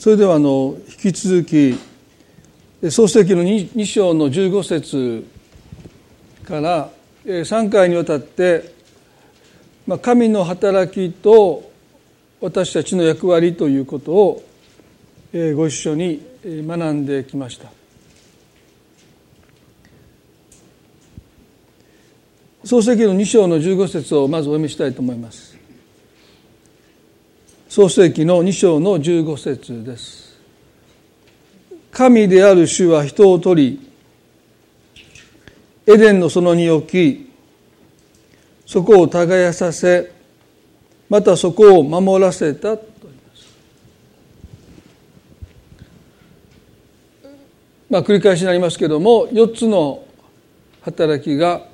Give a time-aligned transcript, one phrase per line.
[0.00, 1.78] それではあの引き続き
[2.90, 5.26] 創世記の 2, 2章の15節
[6.42, 6.88] から
[7.26, 8.72] 3回にわたって
[10.00, 11.70] 神の働きと
[12.40, 14.42] 私たちの役割ということを
[15.54, 17.68] ご一緒に学んできました。
[22.64, 25.49] 創世記の2章の15節をまずお読みしたいと思います。
[27.70, 30.36] 創世記の2章の15節です。
[31.92, 33.90] 神である主は人を取り、
[35.86, 37.30] エデンの園に置き、
[38.66, 40.10] そこを耕させ、
[41.08, 43.48] またそこを守らせたと言います。
[47.88, 50.02] まあ繰り返しになりますけれども、4つの
[50.80, 51.68] 働きが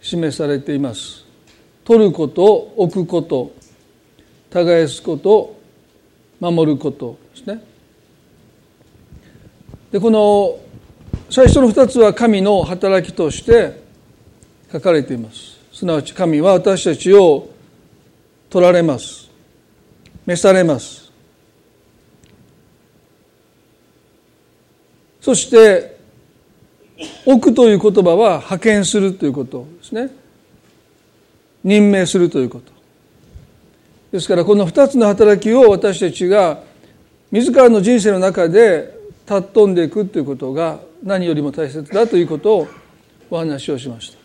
[0.00, 1.24] 示されています。
[1.84, 3.54] 取ること、置くこと、
[4.64, 5.60] 耕すことを
[6.40, 7.62] 守ることですね。
[9.92, 10.58] でこの
[11.28, 13.82] 最初の2つは神の働きとして
[14.72, 15.58] 書かれています。
[15.72, 17.50] すなわち神は私たちを
[18.48, 19.28] 取られます。
[20.24, 21.12] 召されます。
[25.20, 25.98] そして
[27.26, 30.10] 置くという言葉は派遣するということですね。
[31.62, 32.75] 任命するということ。
[34.16, 36.62] ですからこの2つの働きを私たちが
[37.30, 42.68] 自らの人生の中で尊んでいくということが何よりも大切だということを
[43.28, 44.18] お話をしました。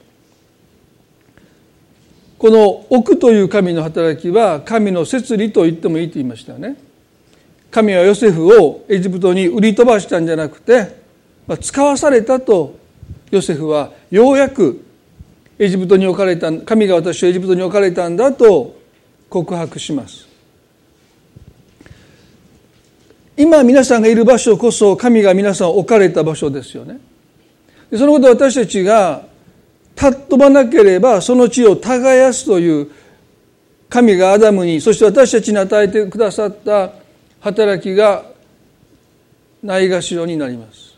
[2.37, 6.77] この奥という神の働きは神の摂理と言ってもいいと言いましたよね。
[7.69, 11.01] 神はヨセフをエジプトに売り飛ばしたんじゃなくて
[11.59, 12.77] 使わされたと
[13.29, 14.85] ヨセフはようやく
[15.59, 18.79] エジプトに置かれた神が私をエジプトに置かれたんだと
[19.31, 20.27] 告白します。
[23.37, 26.99] 今皆さんがいる場所こそ神が皆さん置かれた場所ですよね。
[27.93, 29.23] そのことを私たちが
[29.95, 32.91] 尊ばなければその地を耕すという
[33.89, 36.91] 神がアダムにそして私たちに与えてくださった
[37.39, 38.25] 働きが
[39.63, 40.93] ないがしろになります。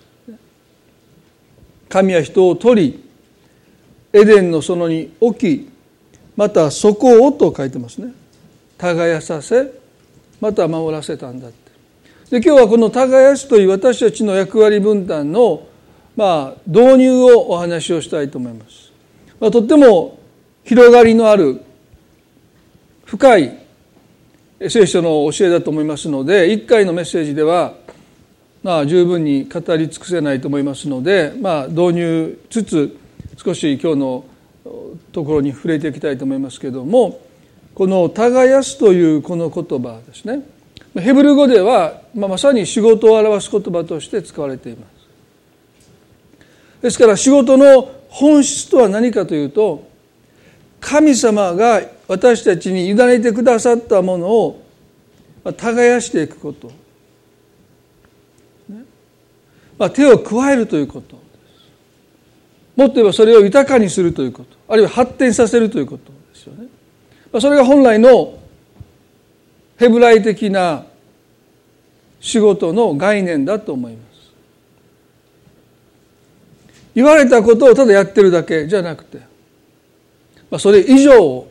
[1.87, 3.03] 神は人を取り
[4.11, 5.69] エデンの園に置き
[6.35, 8.22] またそこをと書いてますね。
[8.83, 9.71] 耕させ
[10.41, 11.71] また守らせたんだって。
[12.29, 15.67] で今日はこの耕すという私たちの役割分担の
[16.17, 18.91] まあ導入をお話をしたいと思います、
[19.39, 20.19] まあ、とっても
[20.63, 21.61] 広がりのある
[23.05, 23.57] 深い
[24.67, 27.73] 聖書の教えだと思いますので一回のメッセージでは
[28.63, 32.97] まあ十分に語り尽くせないと思いますのでまあ導入つつ
[33.37, 34.25] 少し今日の
[35.11, 37.19] ところに触れていきたいと思いますけども
[37.75, 40.41] この「耕す」というこの言葉ですね。
[40.95, 44.93] ヘブル語では、まあ、まさに仕事を表す言葉として使われています。
[46.83, 49.87] ですから仕事の本質とは何かというと
[50.79, 54.61] 神様が私たちに委ねてくださったものを
[55.57, 56.71] 耕していくこと、
[59.79, 61.23] まあ、手を加えるということ
[62.75, 64.57] もっと言えばそれを豊かにするということ。
[64.67, 66.67] あるいは発展させるということですよね。
[67.39, 68.37] それが本来の
[69.77, 70.85] ヘブライ的な
[72.19, 74.03] 仕事の概念だと思います。
[76.95, 79.19] 言われたことをただやってるだけじゃなくて、
[80.51, 81.47] ま、それ以上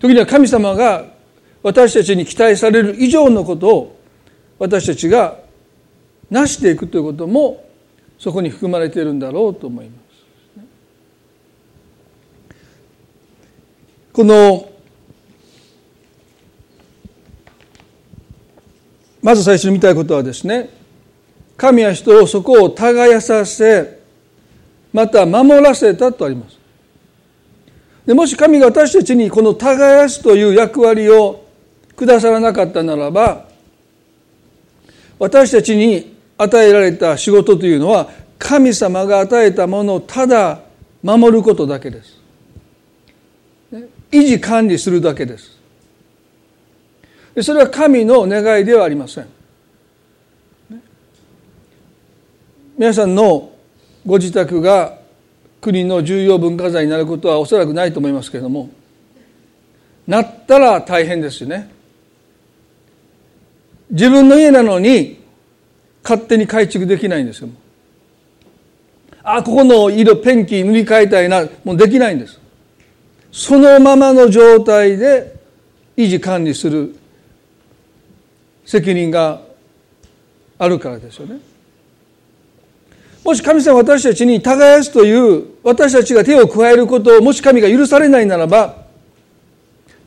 [0.00, 1.06] 時には神様が
[1.62, 4.00] 私たちに期待される以上のことを
[4.58, 5.38] 私たちが
[6.30, 7.64] 成していくということも
[8.18, 9.99] そこに含まれているんだろうと思います。
[14.12, 14.70] この
[19.22, 20.70] まず最初に見たいことはですね
[21.56, 24.00] 神は人をそこを耕させ
[24.92, 26.58] また守らせたとあります。
[28.06, 31.44] でもし神が私たちにこの耕すという役割を
[31.94, 33.46] くださらなかったならば
[35.18, 38.08] 私たちに与えられた仕事というのは
[38.38, 40.62] 神様が与えたものをただ
[41.02, 42.19] 守ることだけです。
[44.12, 45.58] 維持管理するだけです。
[47.42, 49.26] それは神の願いではありません。
[52.76, 53.52] 皆さんの
[54.06, 54.98] ご自宅が
[55.60, 58.70] 国の重要文化財になることはおそらくないと思いますけれども
[60.06, 61.70] なったら大変ですよね。
[63.90, 65.20] 自分の家なのに
[66.02, 67.50] 勝手に改築できないんですよ。
[69.22, 72.39] あここの色ペンキ塗り替えたいなもうできないんです。
[73.32, 75.34] そのままの状態で
[75.96, 76.96] 維持管理する
[78.64, 79.40] 責任が
[80.58, 81.40] あるからですよね
[83.24, 88.86] もし神様私たちに耕すという私たちが手を加えることをもし神が許されないならば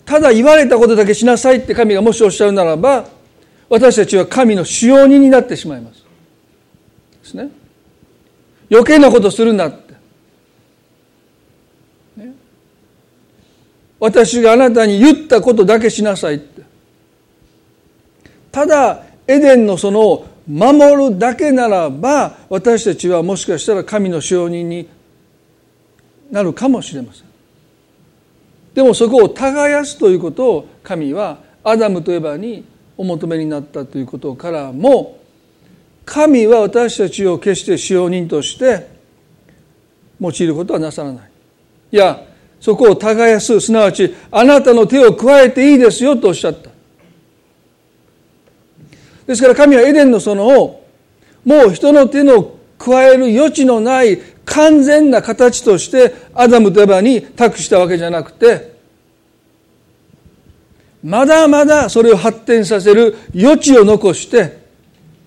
[0.06, 3.06] ただ言われたことだけしなさいって神がもしおっしゃるならば
[3.70, 6.04] 私たちは神の使用人になってしまいます。
[7.24, 7.50] ですね。
[8.70, 9.94] 余計なことするなって。
[12.18, 12.34] ね、
[14.04, 16.62] 私があなたに言ったことだけしなさいって。
[18.52, 24.90] ただエデンのその守るだけならば私たちはもしかしたら神の使用人に
[26.30, 27.28] なるかもしれません。
[28.74, 32.66] でもそこを耕すということを神はアダムとエバに
[32.98, 35.18] お求めになったということからも
[36.04, 38.86] 神は私たちを決して使用人として
[40.20, 41.30] 用いることはなさらない。
[41.94, 42.33] いや
[42.64, 46.70] そこを耕すすなわちあなたの手を加えていいですよとおっしゃった。
[49.28, 50.82] ですから神はエデンの園を
[51.44, 58.78] もう人の手の加える余地のない完全な形としてアダムとエバに託したわけじゃなくて
[61.04, 64.64] まだまだそれを発展させる余地を残して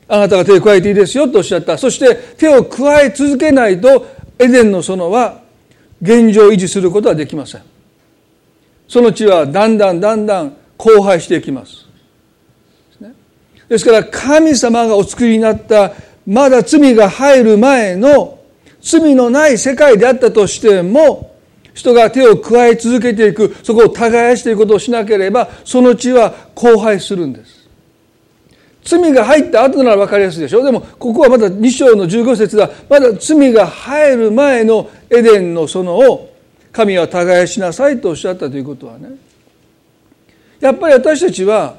[0.08, 4.06] あなたが手を加えていいですよとおっしゃったそして手を加え続けないと
[4.38, 5.44] エデンの園は
[6.02, 7.62] 現状維持することはできません。
[8.88, 11.86] その地はだんだんだんだん荒廃していきます。
[13.68, 15.92] ですから神様がお作りになった
[16.26, 18.38] まだ罪が入る前の
[18.80, 21.34] 罪のない世界であったとしても
[21.74, 27.55] 人が手を加え続けていくそこを耕していくことをしなければその地は荒廃するんです。
[28.86, 30.64] 罪が入った後なら分かりやすいでしょ。
[30.64, 36.30] でもここはまだ2章の15節はまだ罪が入る前のエデンの園を
[36.72, 39.10] 神は耕しなさいとおっしゃったということはね。
[40.60, 41.76] やっぱり私たちは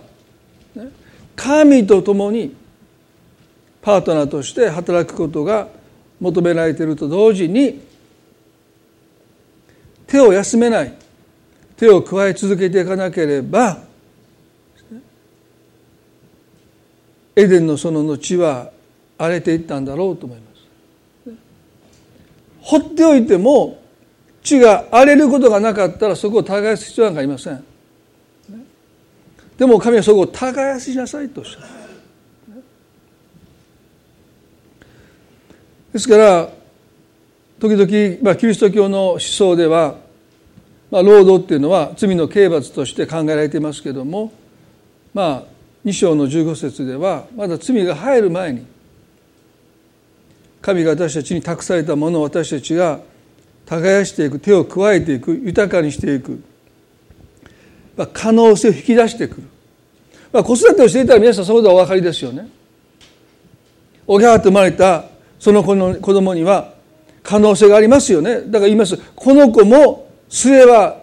[1.35, 2.53] 神と共に
[3.81, 5.69] パートナーとして働くことが
[6.19, 7.81] 求められていると同時に
[10.07, 10.93] 手を休めない
[11.77, 13.86] 手を加え続けていかなければ
[17.37, 18.71] エデンの園の地は
[19.15, 20.45] 荒れていったんだろうと思いま
[21.25, 21.31] す。
[22.61, 23.79] 放っておいても
[24.41, 27.63] 地が荒れることがなかったらそこを耕す必要なんかありません。
[29.55, 31.67] でも神はそこを耕しなさいとおっしゃる。
[35.93, 36.49] ですから
[37.59, 39.95] 時々、まあ、キリスト教の思想では、
[40.89, 44.33] まあ、労働っていうのは罪の刑罰として考えられていますけれども
[45.13, 45.56] まあ
[45.87, 48.65] 2章の15節ではまだ罪が入る前に
[50.61, 52.99] 神が私たちに託されたものを私たちが
[53.65, 56.43] 耕していく手を加えていく豊かにしていく、
[57.95, 59.43] ま、可能性を引き出してくる、
[60.33, 62.49] まあ、子育てをしていたら皆さんそこでお分かりですよね。
[64.05, 65.05] おぎゃーと生まれた
[65.39, 66.73] その子の子供には
[67.23, 68.41] 可能性がありますよね。
[68.41, 68.97] だから言います。
[69.15, 71.01] この子も末は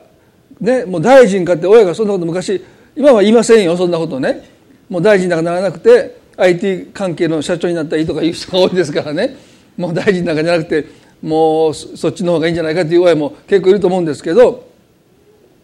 [0.61, 2.63] ねもう大臣かって親がそんなこと昔
[2.97, 4.54] 今は言いませんよそんなことね。
[4.95, 9.35] もう大臣なんかならなくて IT 関係の社長になったらいいとかいう人が多いですからね。
[9.77, 10.87] もう大臣なんかじゃなくて
[11.21, 14.69] もうそっちの方がいいんじゃないかっていう親も結構いると思うんですけど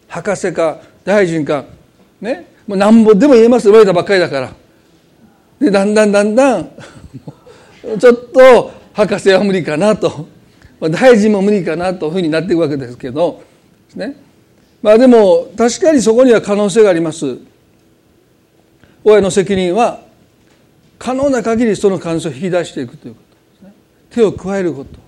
[0.09, 1.63] 博士か大臣か
[2.19, 2.45] ね。
[2.67, 4.53] もうなんぼでも言えます言われたばっかりだから。
[5.61, 6.69] でだんだんだんだん
[7.99, 10.27] ちょっと博士は無理かなと。
[10.81, 13.41] 大臣も無理かなというふうになっていくわけですけど
[13.95, 14.17] ね。
[14.81, 17.37] まあでも確かにそこには可能性があります。
[19.03, 20.01] 親の責任は
[20.99, 23.73] 可能な限りその可能性を引き出していくということですね。
[24.11, 24.99] 手を加えること。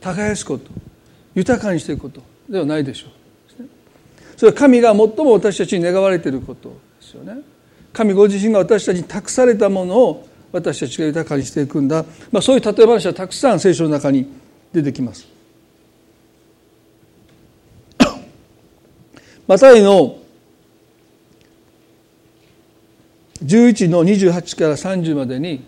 [0.00, 0.70] 耕すこと。
[1.34, 3.10] 豊かにしていくことではないでしょう。
[4.36, 7.42] それは神が最も私たちに願われていることですよね。
[7.92, 14.26] 神ご自身が私たちに託されたものを私たちが豊かにしていくんだ、まあ、そういう例え話はたくさん聖書の中に
[14.72, 15.28] 出てきます。
[19.46, 20.21] マタイの
[23.44, 25.64] 11の28から30までに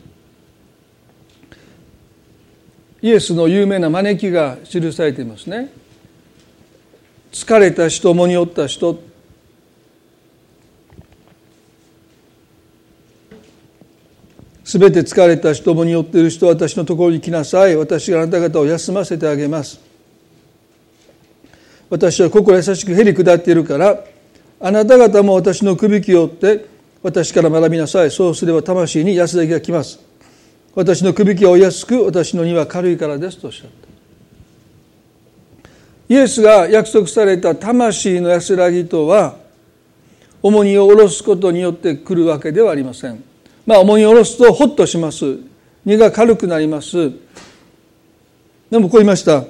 [3.02, 5.70] イエスの有名な招きが記されていますね。
[7.32, 8.98] 疲れた人、重に負った人。
[14.64, 16.46] すべて疲れた人もによっている人。
[16.46, 17.76] は私のところに来なさい。
[17.76, 19.78] 私があなた方を休ませてあげます。
[21.90, 24.02] 私は心優しくへり下っているから
[24.58, 26.66] あなた方も私の首輝を追って
[27.04, 28.10] 私から学びなさい。
[28.10, 30.00] そうすれば魂に安らぎが来ます。
[30.74, 33.74] 私の首輝はお安く私の荷は軽いからですとおっしゃった。
[36.08, 39.36] イエスが約束された魂の安らぎとは
[40.42, 43.22] 重荷を下ろすことによって来るわけではありません。
[43.66, 45.36] まあ重荷を下ろすとホッとします。
[45.84, 47.10] 荷が軽くなります。
[48.70, 49.44] でもこう言いました。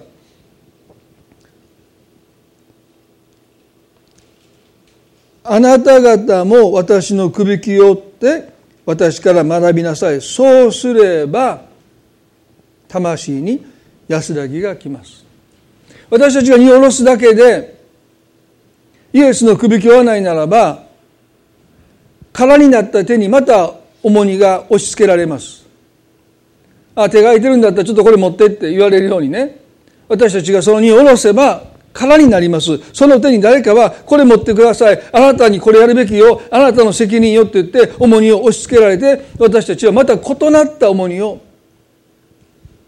[5.46, 8.48] あなた方も私のくびきを追って
[8.86, 10.20] 私から学びなさい。
[10.22, 11.62] そうすれば
[12.88, 13.64] 魂に
[14.08, 15.24] 安らぎが来ます。
[16.08, 17.78] 私たちが荷下ろすだけで
[19.12, 20.84] イエスのくびきを追わないならば
[22.32, 25.66] 空になった手にまた重荷が押し付けられます。
[26.94, 29.60] あ手が空いてるんだったらちょっとこれ持ってって言われるようにね。
[30.08, 32.78] 私たちがその荷を下ろせば空になります。
[32.92, 35.00] その手に誰かは、これ持ってください。
[35.12, 36.42] あなたにこれやるべきよ。
[36.50, 41.40] あなたの責任よって言って、重荷を押し付けられて、私たちはまた異なった重荷を、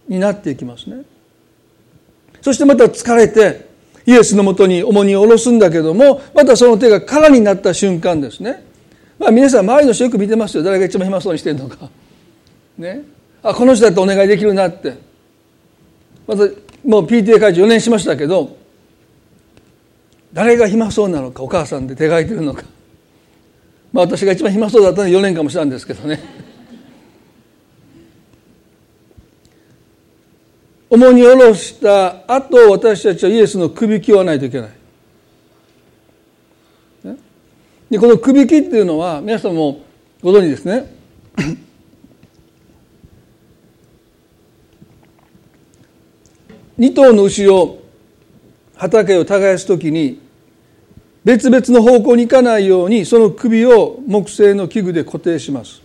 [0.08, 1.02] になっていきますね。
[2.42, 3.66] そしてまた疲れて、
[4.06, 8.64] イエスのもとに重荷を下ろすんだけども、またその手が空になった瞬間ですね。
[9.20, 10.64] まあ皆さん周りの人よく見てますよ。
[10.64, 11.88] 誰が一番暇そうにしてるのか。
[12.76, 13.02] ね。
[13.42, 14.94] あ、この人だってお願いできるなって。
[16.26, 16.42] また、
[16.84, 18.56] もう PTA 会長4年しましたけど、
[20.36, 22.62] 誰が暇そうなのかお母さんで手が空いてるのか。
[23.90, 26.22] まあ私が一番暇そうだったのは4年かもしれないんですけどね。
[30.90, 34.70] 重荷下ろした後私たちはイエスの首きをわないといけない。
[37.88, 39.80] でこの首きっていうのは皆さんも
[40.20, 40.94] ご存知ですね。
[46.78, 47.78] 2頭の牛を
[48.74, 50.25] 畑を耕す時に
[51.26, 55.82] 別々の方向に行かないようにその首を木製の器具で固定します。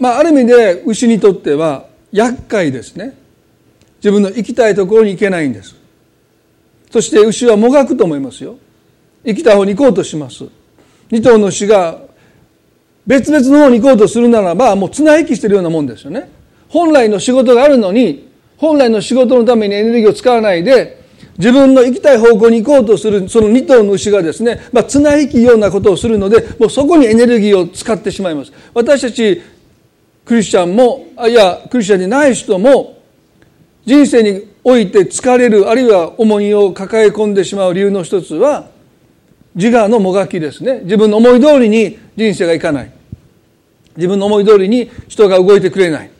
[0.00, 3.16] まあある意味で牛にとっては厄介ですね。
[3.98, 5.76] 自分の行きたいところに行けないんです。
[6.90, 8.56] そして牛はもがくと思いますよ。
[9.22, 10.44] 行きた方に行こうとします。
[11.12, 12.00] 二頭の牛が
[13.06, 16.28] 別々の方に行こうとするならばもう綱引きしてるようなもんですよね。
[16.68, 20.98] 本来の仕事があるのに本来の仕事のためにエネルギーを使わないで
[21.38, 28.52] 自分の行きたい方向に行こうとするその2頭の牛がですね、まあ、綱引きようなことをするのでもうそこにエネルギーを使ってしまいます。
[28.74, 29.40] 私たち
[30.24, 33.00] クリスチャンもいやクリスチャンでない人も
[33.86, 38.68] 人生において疲れるあるいは重荷を抱え込んでしまう理由の一つは
[39.54, 40.80] 自我のもがきですね。
[40.82, 42.92] 自分の思い通りに人生がいかない。
[43.96, 46.10] 自分の思い通りに人が動いてくれない。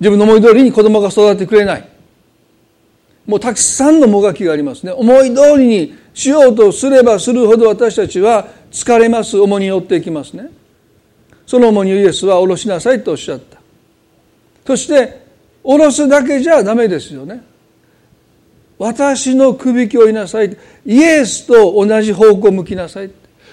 [0.00, 1.93] 自分の思い通りに子供が育ってくれない。
[3.26, 4.92] もうたくさんのもがきがありますね。
[4.92, 9.38] 思い通りにしようとすればするほど私たちは疲れます。
[9.38, 10.50] 重荷に負っていきますね。
[11.46, 13.58] その重荷をイエスは下ろしなさいとおっしゃった。
[14.66, 15.24] そして
[15.62, 17.42] 下ろすだけじゃダメですよね。
[18.78, 20.56] 私の首きをいなさい。
[20.84, 23.10] イエスと同じ方向を向きなさい。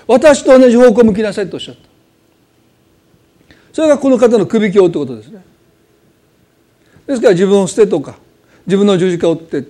[0.07, 3.55] 私と同じ方向を向きなさいとおっしゃった。
[3.71, 5.41] それがこの方の首きをってことですね。
[7.07, 8.17] ですから自分を捨てとか
[8.65, 9.67] 自分の十字架を追ってど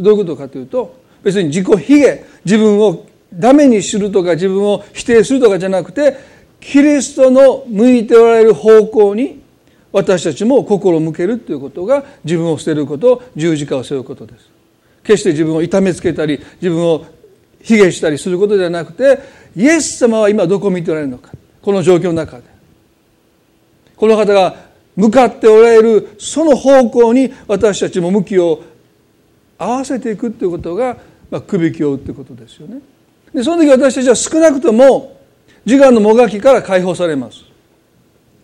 [0.00, 6.16] ういうことかというと別に自己卑下自分をダメにするとか自分を否定するとかじゃなくて
[6.60, 9.42] キリストの向いておられる方向に
[9.92, 14.48] 私たちも心を向けるということが自分を捨てること十字架を背負うことです。
[15.04, 17.06] 決して自分を痛めつけたり自分を
[17.62, 19.20] 卑下したりすることではなくて
[19.54, 21.30] イエス様は今どこを見ておられるのか。
[21.62, 22.44] この状況の中で。
[23.96, 24.56] この方が
[24.96, 28.62] 向かっておられるその方向に私たちも向きを
[29.58, 30.96] 合わせていくということが、
[31.30, 32.80] まあ、くびきを打っていくことですよね。
[33.32, 35.20] でその時私たちは少なくとも
[35.66, 37.42] 自我のもがきから解放されます。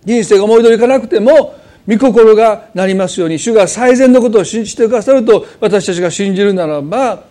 [0.04, 1.54] 人生が思い通りいかなくても
[1.87, 7.25] 御心がなりますように主が最善のことを信じてくださると私たちが信じるならば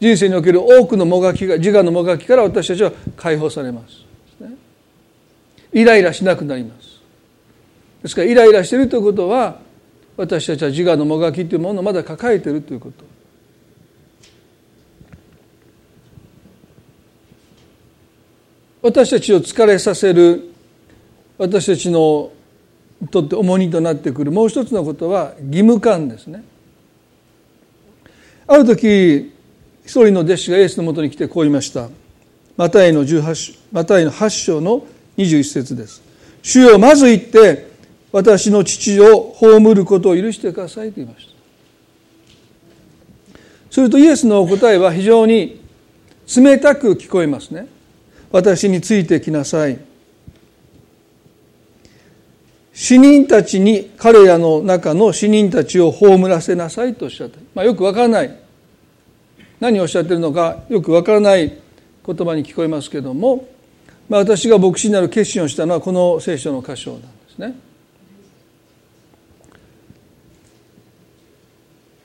[0.00, 4.10] 人生における多くのもがきが自我のもがきから私たちは解放されます。
[5.72, 6.89] イライラしなくなります。
[8.02, 9.58] ですからイライラしているということは
[10.16, 13.04] 私たちは自我のもがきというものをまだ抱えているということ。
[18.82, 20.52] 私たちを疲れさせる
[21.36, 22.32] 私たちの
[23.10, 26.42] とって重荷となってくるもう一つのことは義務感ですね。
[28.46, 29.32] ある時
[29.84, 31.88] 一人の弟子がイエスのもとに来てこう言いました。
[32.56, 34.84] マタイの18マタイの8章の
[35.16, 36.02] 21節です。
[36.42, 37.69] 主よまず行って
[38.12, 41.32] 私の父を葬ることを許してくださいと言いました。
[43.70, 45.60] するとイエスのお答えは非常に
[46.36, 47.66] 冷たく聞こえますね。
[48.32, 49.78] 私についてきなさい。
[52.72, 58.36] 死人たちに彼らの中の死人たちを葬らせなさいとおっしゃった、まあ、よくわからない。
[59.60, 61.52] 何をおっしゃっているのかよくわからない
[62.06, 63.46] 言葉に聞こえますけども、
[64.08, 67.69] まあ、私が牧師になる決心をしたのはこの聖書の箇所なんですね。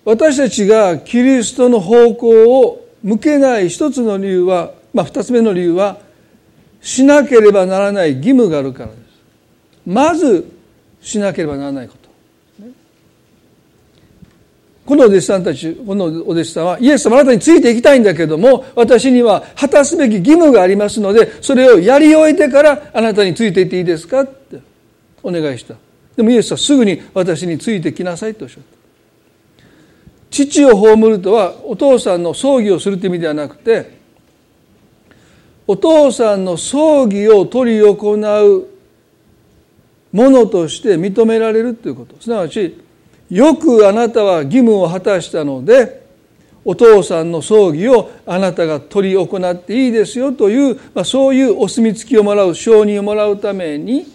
[0.06, 5.98] 私たちがキリストの方向を向けない一つの理由は、まあ、二つ目の理由は
[6.80, 9.00] しなければならない義務があるからです。
[9.86, 10.50] まず
[11.02, 12.06] しなければならないこと。
[14.86, 24.60] このお弟子さんたち、このお弟子さんは、イエス様あなたについていきたいんだけども、私には果たすべき義務がありますので、それをやり終えてからあなたについていっていいですかって
[25.24, 25.74] お願いした。
[26.16, 28.75] でもイエスはすぐに私についてきなさいとおっしゃった。
[30.44, 33.98] 父を葬るとはお父さんの葬儀をするという意味ではなくて、
[35.66, 38.68] お父さんの葬儀を執り行う
[40.12, 42.16] ものとして認められるということ。
[42.20, 42.78] すなわち、
[43.30, 46.06] よくあなたは義務を果たしたので
[46.64, 54.06] お父さんの葬儀をあなたが取り行っていいですよという、まあ、そういうお墨付きをもらう承認をもらうために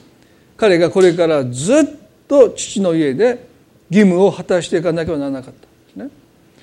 [0.56, 1.84] 彼がこれからずっ
[2.28, 3.48] と父の家で
[3.90, 5.69] 義務を果たしていかなければならなかった。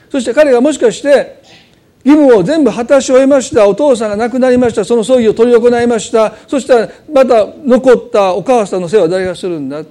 [0.10, 1.42] そして彼がもしかして
[2.06, 9.84] 義務を全部果たし終えましたお父さんが亡くなりましたその葬儀を執り行いましたそしたらまた残ったお母さんの世話は誰がするんだ？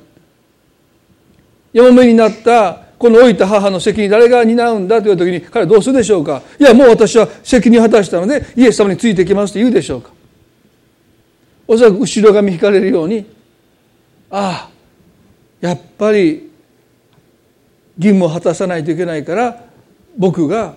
[1.73, 5.03] 嫁になったこの老いた母の責任誰が担うんだ？
[5.03, 6.41] という時に彼はどうするでしょうか？
[6.59, 10.11] いやもう私は責任を果たしたのでイエス様についてきますと言うでしょうか。
[11.69, 13.27] おそらく後ろ髪引かれるように
[14.31, 14.71] ああ
[15.61, 16.51] やっぱり
[17.99, 19.65] 義務を果たさないといけないから
[20.17, 20.75] 僕が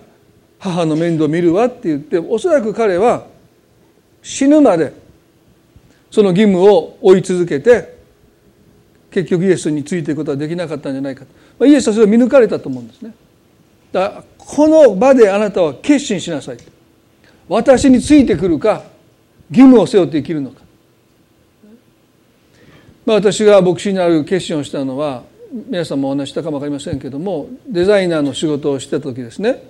[0.58, 3.26] 母の面倒を見るわって言っておそらく彼は
[4.22, 4.92] 死ぬまで
[6.10, 7.98] その義務を追い続けて
[9.10, 11.24] 結局イエスについていくことはできなかったんじゃないか。
[11.58, 13.14] とイエスはそれを見抜かれたと思うんですね。
[13.92, 16.58] だからこの場であなたは決心しなさい。
[17.48, 18.84] 私についてくるか
[19.50, 20.60] 義務を背負って生きるのか、
[23.04, 29.62] まあ、私が牧師になる決心をしたのは皆さんもお話したかも分かりませんけどもデザイナーの仕事をしてた時ですね。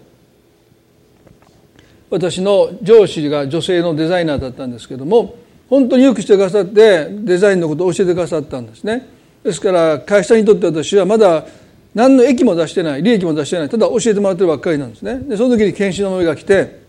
[2.10, 5.36] 私の上司が女性のデザイナーだったんですけども
[5.68, 9.06] 本当によくしてくださってデザインのことを教えてくださったんですね。
[9.44, 11.46] ですから会社にとって私はまだ
[11.94, 15.18] 何の益も出してない利益も出してないただ教えてもらってるばっかりなんですね。
[15.20, 16.80] でその時に研修の思いが来て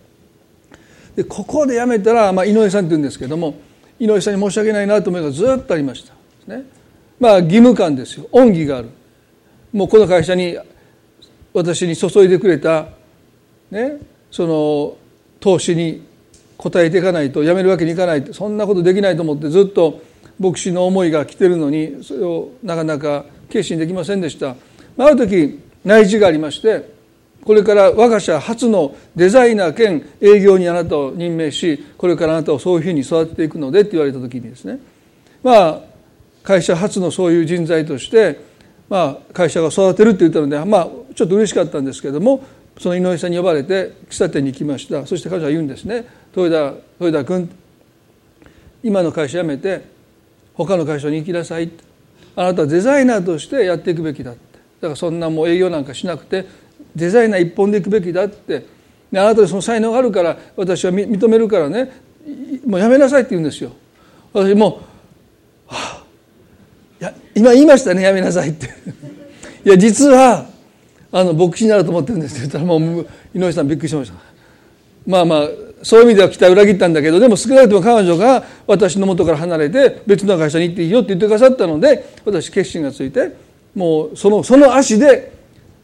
[1.15, 3.55] でここで辞めたら、まあ、井上さんって言うんですけども
[3.99, 6.13] 井上さんに申し訳ないなと思いがずっとありました。
[6.53, 6.80] ね。
[7.21, 8.27] まあ義務感ですよ。
[8.31, 8.89] 恩義がある。
[9.71, 10.57] もうこの会社に
[11.53, 12.87] 私に注いでくれた
[13.69, 13.97] ね
[14.31, 14.97] その
[15.39, 16.03] 投資に
[16.57, 20.01] 応えていかないと辞めるわけにいかないそんなことできないと思ってずっと
[20.39, 24.55] 牧師の思いが来てるのにそれをなかなか決心できませんでした。
[24.97, 26.91] ある時内示がありまして
[27.45, 34.79] これから我が社初のデザイナー兼営業にあなたを任命しこれからあなたをそういうふうに育てていくのでって言われた時にですね。
[35.43, 35.90] まあ
[36.43, 38.39] 会社初のそういう人材として
[38.89, 42.43] まあ会社が育てるって言ったのでまあちょっと嬉しかったんですけども
[42.79, 45.05] その井上さんに呼ばれて喫茶店に行きました。
[45.05, 46.05] そして彼女は言うんですね。
[46.35, 47.49] 豊田豊田君
[48.83, 49.85] 今の会社辞めて
[50.53, 51.69] 他の会社に行きなさい。
[52.35, 54.39] あなたはデザイナーとしてやっていくべきだって。
[54.81, 56.47] だからそんなもう営業なんかしなくて
[56.95, 58.65] デザイナー一本でいくべきだって。
[59.13, 61.91] あなたにその才能があるから私は認めるからね。
[62.65, 63.71] もうやめなさいって言うんですよ。
[64.33, 64.81] 私も、
[65.67, 66.00] はあ、
[67.35, 68.67] 今言いましたねやめなさいって。
[69.65, 70.49] いや実は
[71.11, 74.15] あの牧師になると思ってるんですって言ったらもう井上さんびっくりしました。
[75.05, 75.49] まあまあ
[75.83, 83.31] そういう意味では期待を裏切ったんだけどでも少なくとも彼女が私の元から離れて別の会社に行っていいよって言ってくださったので私決心がついて
[83.75, 85.31] もうそのその足で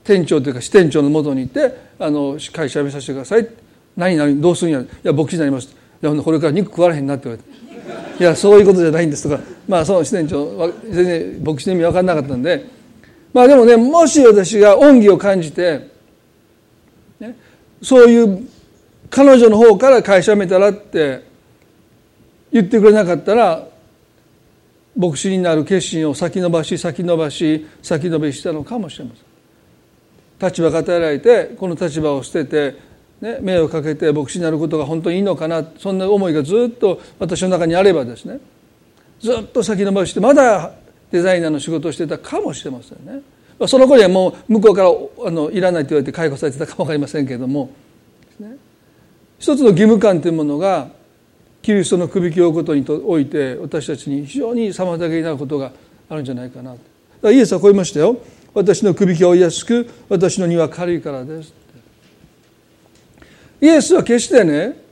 [0.04, 3.48] 店長というか支店長の元に行ってあの会社辞めさせてください。
[3.96, 4.82] 何何どうするんや。
[4.82, 5.76] いや牧師になります。
[6.02, 7.58] やこれから肉食われへんなって言われて
[8.20, 12.66] いやそういうことじゃないんですとかまあその支店長全然牧師の意味分かんなかったんで
[13.34, 15.90] まあでもねもし私が恩義を感じて、
[17.20, 17.36] ね、
[17.82, 18.48] そういう
[19.10, 21.24] 彼女の方から会社辞めたらって
[22.52, 23.68] 言ってくれなかったら
[24.96, 29.28] 牧師になる決心を先延ばし先延ばし先延ばしたのかもしれません。
[30.40, 32.76] 立場が与えられてこの立場を捨てて、
[33.22, 38.40] ね、迷惑かけて牧師になることが本当にいいのかなそんな思いがずっと私の中にあればですね
[39.20, 40.72] ずっと先延ばしてまだ
[41.12, 43.22] デザイナーの仕事をしてたかもしれませんね。
[43.68, 44.90] その頃にはもう向こうから
[45.28, 47.72] あのいらないと言われて解雇されてたかも分かりませんけれども
[49.40, 50.90] 一つの義務感というものが
[51.64, 55.72] キリストの首輝を追うことにおいて私たちに非常に妨げになることが
[56.08, 56.76] あるんじゃないかな。
[57.22, 58.18] とイエスはこう言いましたよ。
[58.54, 61.54] 私の首輝は追いやすく私の荷は軽いからです。
[63.62, 64.88] イエスは決してね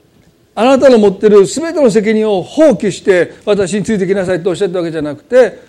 [0.56, 5.60] あなたの持ってる全ての責任を放棄して私についてきなさいとおっしゃったわけじゃなくて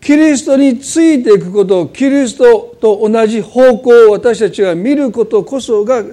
[0.00, 6.04] キリストについていくことキリストと同じ方向を私たちが見ることこそが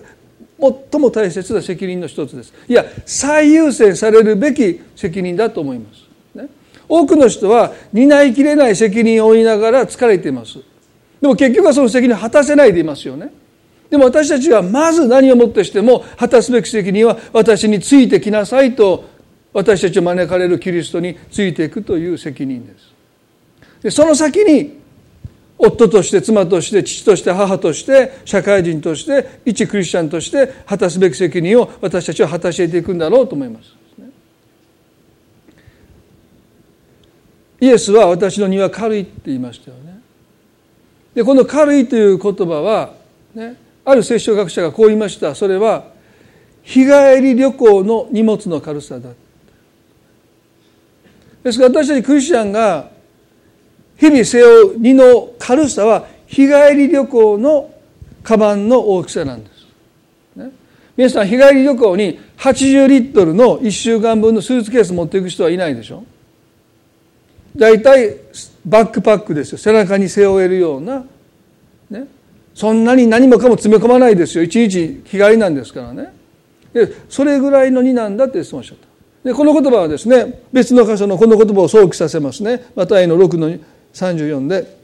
[0.62, 2.54] 最も大切な責任の一つです。
[2.70, 6.48] いや最優先されるべき責任だと思います、ね、
[6.88, 10.60] 多くの人は担いきれない責任を負いながら疲れています。
[11.20, 13.41] でも結局はその責任を果たせないでいますよね。
[13.92, 19.04] でも私たちはまず何をもってしても果たすべき責任は私についてきなさいと
[19.52, 22.94] 私たちを招かれるキリストについていくという責任です。
[23.84, 24.80] でその先に
[25.58, 33.76] 夫として妻として父として母として社会人として一クリスチャンとして果たすべき責任を私たちは果たしていくんだろうと思います。
[37.60, 40.00] イエスは私の荷は軽いって言いましたよね。
[41.14, 42.94] でこの軽いという言葉は
[43.36, 45.34] ねある聖書学者がこう言いました。
[45.36, 45.86] それは
[46.64, 49.10] 日帰り旅行の荷物の軽さだ。
[51.44, 52.90] ですから私たちクリスチャンが
[53.98, 57.74] 日々背負う荷の軽さは日帰り旅行の
[58.24, 59.66] カバンの大きさなんです、
[60.36, 60.52] ね、
[60.96, 66.04] 皆さん日帰り旅行に80リットルの1週間分のスーツケース持っていく人はいないでしょ。
[67.56, 68.16] 大体
[68.66, 69.58] バックパックですよ。
[69.58, 71.06] 背中に背負えるような。
[71.90, 72.08] ね。
[72.54, 74.44] そんなに何もかも詰め込まないですよ。
[74.44, 76.14] 一日日帰りなんですからね。
[76.74, 78.88] でそれぐらいの2なんだって質問おっしゃった。
[79.30, 82.66] でこの言葉はですね別の箇所のこの言葉を想起させますね。
[82.76, 83.58] マタイの6の
[83.94, 84.78] 34で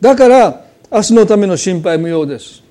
[0.00, 2.62] だから明日のための心配無用です。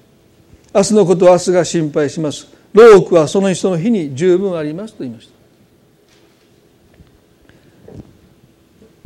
[0.73, 2.47] 明日のことは明日が心配します。
[2.73, 5.34] 労苦はその人の日に十分ありますと言いました。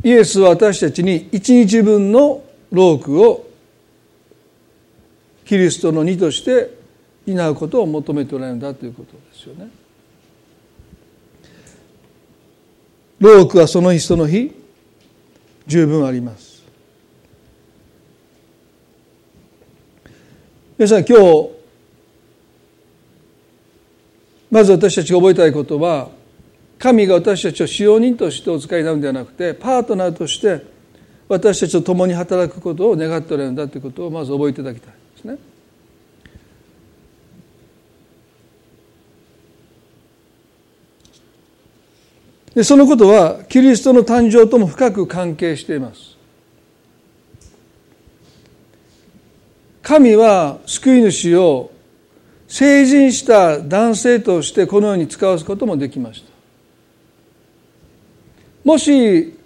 [0.04, 3.47] イエスは私たちに一日分の労苦を
[5.48, 6.76] キリストの荷として
[7.24, 9.70] 担うことを求めておられるんだということですよね。
[13.18, 14.54] 労苦はその日その日
[15.66, 16.62] 十分あります。
[20.76, 21.50] 皆さん今日
[24.50, 26.10] まず私たちが覚えたいことは
[26.78, 30.62] 神が私たちを使用人としてお使いになるんではなくてパートナーとして
[31.26, 34.97] 私たちと共に働くことを願っておられるんだということをまず覚えていただきたい。
[35.18, 35.38] ですね。
[42.54, 46.16] でそのことはキリストの誕生とも深く関係しています。
[49.82, 51.70] 神は救い主を
[52.46, 56.30] 成人した男性としてこのように使わすこともできました。
[58.64, 59.37] もし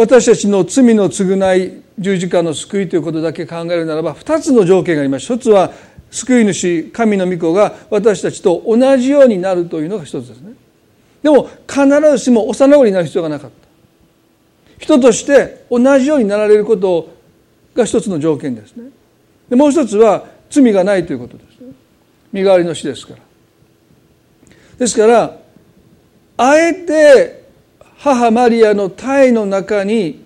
[0.00, 5.26] 私たちの罪の償い十字架の救いということだけ考えるならば2つの条件があります。
[5.26, 5.72] 一つは
[6.10, 10.54] 救い主神の御子が私たちと同じようになるというのが一つですね。
[11.22, 13.68] でも必ずしも幼子になる必要がなかった。
[14.78, 17.10] 人として同じようになられること
[17.74, 18.88] が一つの条件ですね。
[19.50, 21.58] でもう一つは罪がないということです
[22.32, 23.20] 身代わりの死ですから。
[24.78, 25.36] ですから
[26.38, 27.39] あえて
[28.02, 30.24] 母マリアの体の中に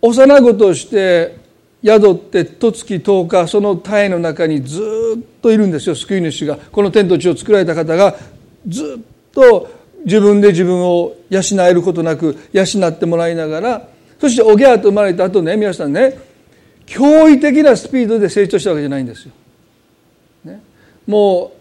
[0.00, 1.36] 幼子として
[1.84, 4.80] 宿って十月10日その体の中にず
[5.18, 5.96] っといるんですよ。
[5.96, 6.56] 救い主が。
[6.56, 8.14] この天と地を作られた方が
[8.66, 9.68] ずっと
[10.04, 13.88] 自分で自分を養えることなく養ってもらいながら
[14.20, 16.16] そしておぎゃーと生まれた後ね皆さんね
[16.86, 19.32] 驚異的なスピードで成長したわけじゃないんですよ。
[20.44, 20.62] ね、
[21.08, 21.52] も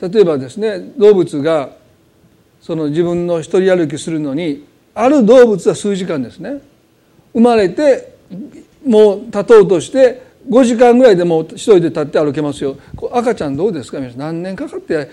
[0.00, 1.79] う例えばですね動物が
[2.60, 6.60] その自分の一人歩きするのにある動物は数時間ですね。
[7.32, 8.14] 生まれて
[8.84, 12.76] もう立とうとして5時間ぐらいでもう一人で立って歩けますよ。
[13.12, 13.98] 赤ちゃんどうですか？
[13.98, 14.18] 皆さん。
[14.20, 15.08] 何年かかって、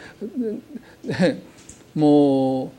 [1.96, 2.70] もう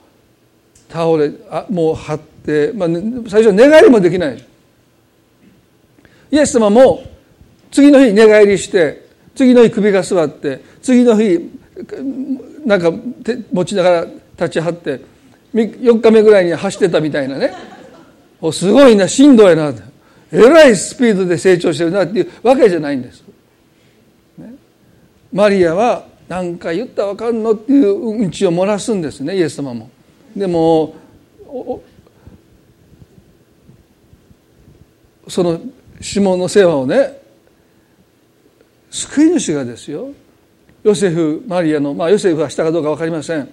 [0.92, 2.88] 倒れあもう張って、まあ、
[3.28, 4.44] 最初寝返りもできない。
[6.31, 7.02] イエス様も
[7.70, 11.50] 次の日寝返りして次の日首が座って次の日
[12.66, 12.92] なんか
[13.52, 14.07] 持ちながら
[14.38, 15.01] 立ちはって
[15.53, 17.53] 4日目ぐらいに走ってたみたいなね。
[18.53, 19.74] すごいな振動やな。
[20.31, 23.24] えらいスピードで成長してるなっていうわけじゃないんです。
[24.37, 24.55] ね、
[25.33, 29.90] マリアは何か言ったらわかんのっていううんちを漏らすんですねイエス様も。
[30.37, 30.94] でも
[35.27, 35.61] その
[36.01, 37.18] 下の世話をね
[38.90, 40.11] 救い主がですよ。
[40.85, 43.48] ヨセフマリアのまあヨセフはしたかどうか分かりません。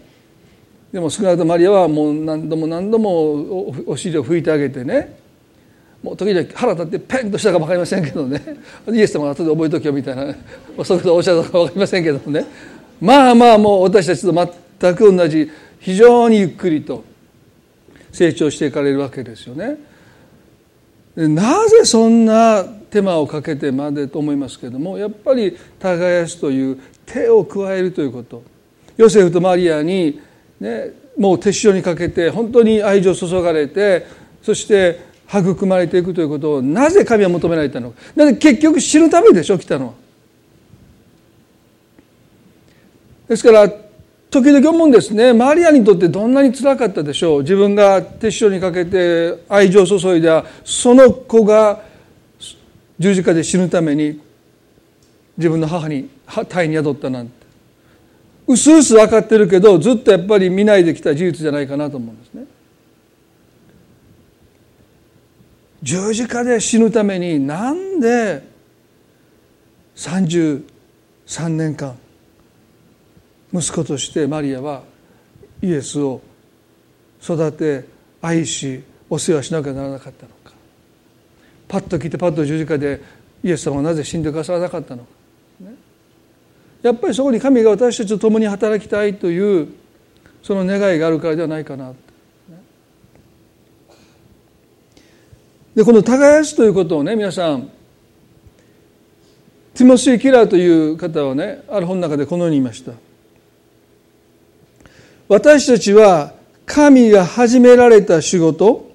[0.96, 5.20] でも少なくともマリアはもう何度も何度もお尻を拭いてあげてね。
[6.02, 8.42] もう時々腹立ってペンとしたか分かりませんけどね。
[8.90, 10.34] イエス様が後で覚えとけよみたいな
[10.86, 12.46] そういうことをおっしゃったか分かりませんけどもね。
[13.02, 14.32] まあまあもう私たちと
[14.80, 17.04] 全く同じ非常にゆっくりと
[18.14, 19.76] 成長していかれるわけですよね。
[21.18, 28.44] なぜそんな手間をかけてまでと思いますけれどもやっぱり耕すという手を加えるということ。
[28.96, 30.22] ヨセフとマリアに、
[30.66, 34.08] ね、もう手塩にかけて本当に愛情を注がれて
[34.42, 35.00] そして
[35.30, 37.98] 育まれていくということをなぜ神は求められたのか。
[38.16, 39.94] なぜ結局死ぬためでしょ来たのは。
[43.28, 43.70] ですから
[44.30, 45.34] 時々思うんですね。
[45.34, 47.42] マリアにとってどんなにつらかったでしょう。
[47.42, 51.82] 自分が手塩にかけて愛情を注いだその子が
[52.98, 54.20] 十字架で死ぬために
[55.38, 56.10] 自分の母に
[56.50, 57.45] 体に宿ったなんて。
[58.48, 62.46] うすうす分かってるけどずっとやっぱり見ないできた事実じゃないかなと思うんですね。
[65.82, 68.44] 十字架で死ぬためになんで
[69.96, 70.64] 33
[71.50, 71.96] 年間
[73.54, 74.84] 息子としてマリアは
[75.62, 76.22] イエスを
[77.22, 77.86] 育て
[78.22, 80.54] 愛しお世話しなきゃならなかったのか
[81.68, 83.02] パッと聞いてパッと十字架で
[83.44, 85.10] イエス様はなぜ死んでくださらなかったのか、
[86.86, 89.70] やっぱりそこに神が私たちと共に働きたいという
[90.44, 91.94] その願いがあるからではないかな
[95.74, 97.72] でこの耕すということをね皆さん
[99.74, 102.92] ティモシー・キラーという方はねある本の中でこのように言いました。
[105.28, 106.34] 私たちは
[106.68, 108.92] 神が始められた仕事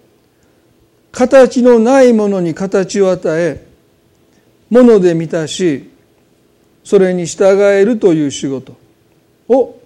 [1.11, 3.67] 形のないものに形を与え
[4.71, 5.90] もので満たし
[6.85, 8.77] それに従えるという仕事
[9.49, 9.81] を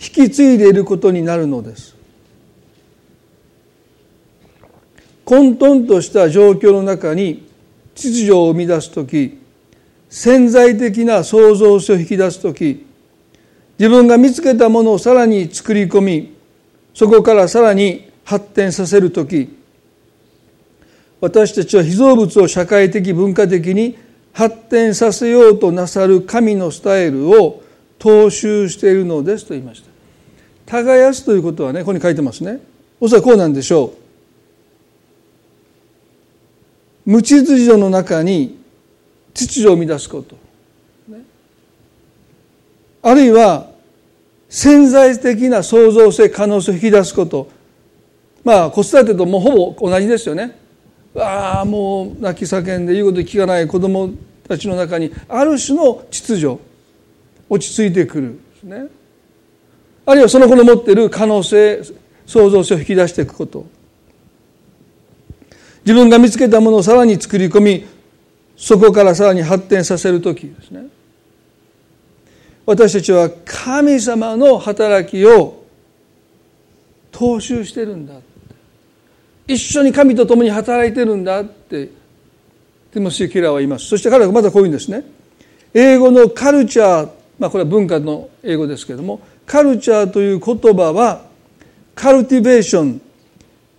[0.00, 1.96] 引き継いでいることになるのです。
[5.26, 7.48] 混沌とした状況の中に
[7.96, 9.40] 秩序を生み出す時
[10.08, 12.86] 潜在的な創造性を引き出す時
[13.76, 16.36] 自分が見つけたものをさらに作り込み
[16.94, 19.48] そこからさらに発展させる時
[21.20, 23.98] 私たちは被造物を社会的文化的に
[24.36, 27.62] 発展させようとなさる神のスタイルを
[27.98, 29.88] 踏襲しているのですと言いました。
[30.66, 32.60] 耕すということはねここに書いてますね。
[33.00, 33.94] おそらくこうなんでしょ
[37.06, 37.10] う。
[37.10, 38.58] 無秩序の中に
[39.32, 40.36] 秩序を生み出すこと。
[43.00, 43.70] あるいは
[44.50, 47.48] 潜在的な創造性可能性を引き出すこと。
[48.44, 50.65] まあ子育てともほぼ同じですよね。
[51.18, 54.10] ああもう泣き叫んで言うこと聞かない子供
[54.46, 56.58] たちの中にある種の秩序
[57.48, 58.86] 落ち着いてくるですね。
[60.04, 61.82] あるいはその子の持っている可能性
[62.26, 63.66] 創造性を引き出していくこと。
[65.84, 67.86] 自分が見つけたものをさらに作り込み
[68.56, 70.86] そこからさらに発展させる時ですね。
[72.66, 75.64] 私たちは神様の働きを
[77.12, 78.14] 踏襲してるんだ
[79.46, 81.86] 一緒に神と共に働いてるんだって
[82.92, 83.86] ティモシー・キラーは言います。
[83.86, 85.04] そして彼はまたこういうんですね。
[85.74, 91.26] 英語のカルチャー、まあ、これは文化の英語ですけれどもカルチャーという言葉は
[91.94, 93.00] カルティベーション、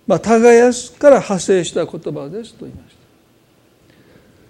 [0.06, 2.98] まあ、耕すから派生した言葉ですと言いました。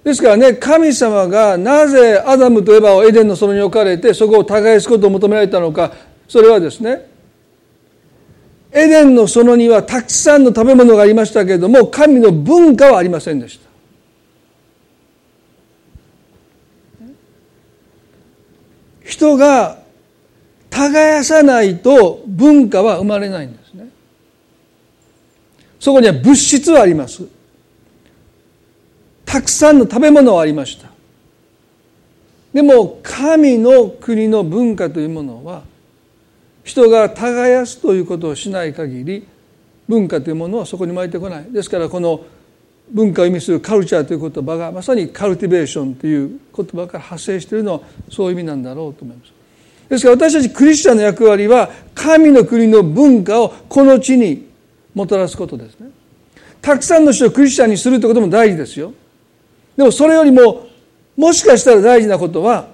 [0.04, 5.92] ですからね神様がなぜアダムとエバをエデンの園に置かれてそこを耕すことを求められたのか
[6.28, 7.10] それはですね
[8.72, 13.68] エデンの園にはたくさんの食べ物がありましたけれども神の文化はありませんでした。
[19.04, 19.78] 人が
[20.68, 23.88] 耕さないと文化は生まれないんですね。
[25.80, 27.22] そこには物質はあります。
[29.24, 30.88] たくさんの食べ物はありました。
[32.52, 35.62] でも神の国の文化というものは
[36.68, 39.26] 人が耕すということをしない限り
[39.88, 41.46] 文化というものはそこに生まれてこない。
[41.50, 42.20] ですからこの
[42.90, 49.32] 文化を意味するカルチャーという言葉がまさにカルティベーションという言葉から発生しているのはそういう意味なんだろうと思います。
[49.88, 54.46] ですから私たちクリスチャンの役割は神の国の文化をこの地に
[54.94, 55.88] もたらすことですね。
[56.60, 58.92] たくさんの人をクリスチャンにするということも大事ですよ。
[59.74, 60.66] でもそれよりも
[61.16, 62.68] もしかしたら大事なことは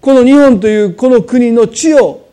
[0.00, 2.29] この日本というこの国の地を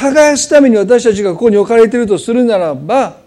[0.00, 3.18] 耕すために私たちがここに置かれているとするならば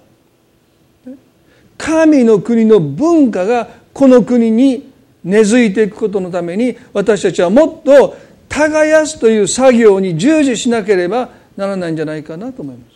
[1.77, 4.91] 神の国の文化がこの国に
[5.23, 8.17] 根付いていくことのために私たちはもっと
[8.49, 12.93] 耕すという作業に従事しなければならないんじゃないかなと思います。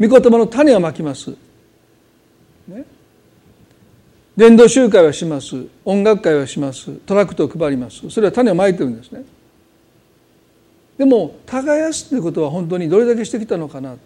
[0.00, 1.30] 御言葉の種をまきます。
[2.66, 2.84] ね。
[4.36, 5.66] 伝道集会はします。
[5.84, 6.90] 音楽会はします。
[7.06, 8.10] トラクトを配ります。
[8.10, 9.24] それは種をまいてるんですね。
[10.96, 14.02] でも耕すということは本当にどれだけしてきたのかなって。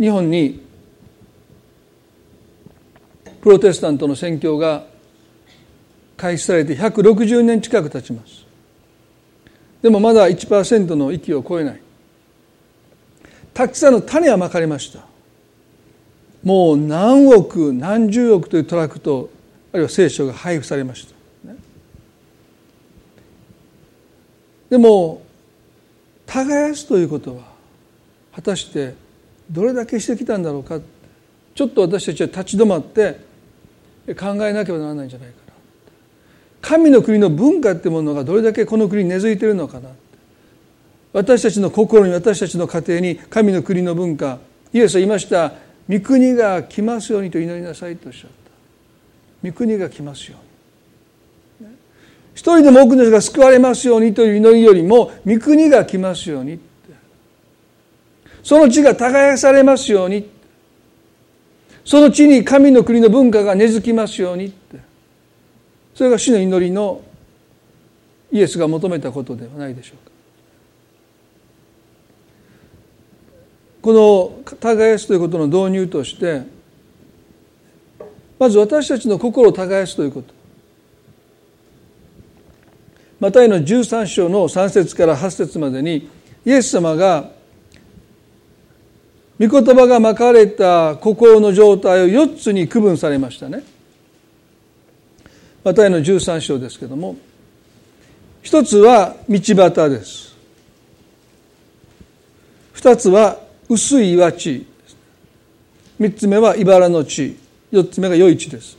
[0.00, 0.62] 日本に
[3.40, 4.84] プロテスタントの宣教が
[6.16, 8.46] 開始されて160年近く経ちます。
[9.82, 11.80] でもまだ1%の域を超えない。
[13.54, 15.00] たくさんの種はまかれました。
[16.42, 19.30] もう何億何十億というトラクト
[19.72, 21.14] あるいは聖書が配布されました、
[24.70, 25.22] でも
[26.26, 27.42] 耕すということは
[28.34, 28.94] 果たして
[29.50, 30.80] どれだけしてきたんだろうか。
[31.54, 33.18] ちょっと私たちは立ち止まって
[34.14, 35.52] 考えなければならないんじゃないかな。
[36.60, 39.88] 神の国の文化ってものがどれだけこの国に根付いてるのかな。
[41.12, 44.38] 私たちの心に私たちの家庭に神の国の文化
[44.72, 45.54] イエスは言いました。
[45.88, 49.48] 御国が来ますようにと祈りなさいとおっしゃった。
[49.48, 50.47] 御国が来ますように。
[52.38, 56.60] 一人でも多くの人が救われますようにという祈りよりも御国が来ますように。
[58.44, 60.30] その地が耕されますように。
[61.84, 64.52] その地に神の国の文化が根付きますように。
[65.96, 67.00] それが主の祈りの
[68.30, 70.12] イエスが求めたことではないでしょうか。
[73.82, 76.42] この耕すということの導入として
[78.38, 80.37] まず私たちの心を耕すということ。
[83.20, 86.08] マタイの13章の3節から8節までに
[86.44, 87.30] イエス様が
[89.40, 93.62] 御言葉がまかれた心の状態を4つに区分されましたね。
[95.64, 97.16] マタイの13章ですけども
[98.42, 100.36] 一つは道端です。
[102.72, 104.66] 二つは薄い岩地
[105.98, 107.36] 三つ目は茨の地
[107.72, 108.78] 四つ目が余市です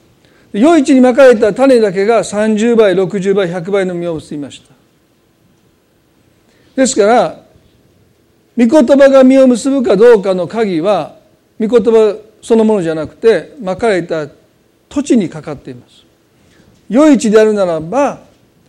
[0.54, 4.74] 余市にまかれた種だけが30倍60倍100倍の実を結びました。
[6.76, 7.42] ですから
[8.58, 11.18] 御言葉が実を結ぶかどうかの鍵は
[11.60, 14.28] 御言葉そのものじゃなくてまかれた
[14.88, 16.04] 土地にかかっています。
[16.92, 18.22] 余市であるならば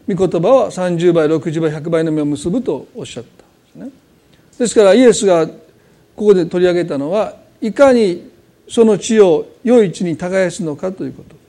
[0.07, 3.31] 御言葉は30倍60倍100倍の実を結ぶとおっしゃった。
[3.41, 3.91] ですね
[4.59, 5.55] ですからイエスがこ
[6.17, 8.31] こで取り上げたのはいかに
[8.69, 11.41] その地を良い地に耕すのかということで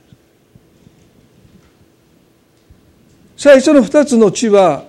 [3.31, 4.84] す最初の2つの地は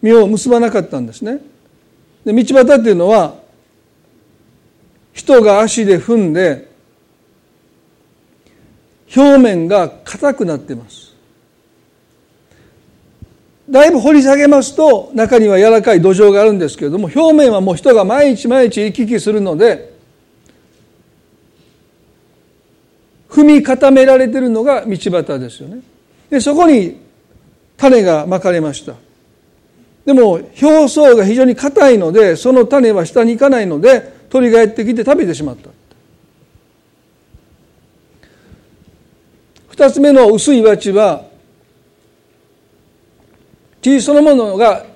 [0.00, 1.38] 実を結ばなかったんですね。
[2.24, 3.34] で道端っていうのは
[5.12, 6.66] 人が足で踏んで
[9.14, 11.14] 表面が硬くなってます。
[13.68, 19.94] だいぶ掘り下げますと中には柔らかい土壌があるんですけれども表面はもう人が毎日毎日行き来するので
[23.28, 25.82] 踏み固められているのが道端ですよね。
[26.30, 27.00] でそこに
[27.76, 28.94] 種がまかれました。
[30.04, 35.70] でも表層が非常に硬いのでその種は下に行かないので鳥がやってきて食べてしまった。
[39.68, 41.24] 二つ目の薄い岩地は
[43.82, 44.86] 地そのものが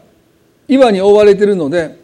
[0.68, 1.98] 岩に覆われているので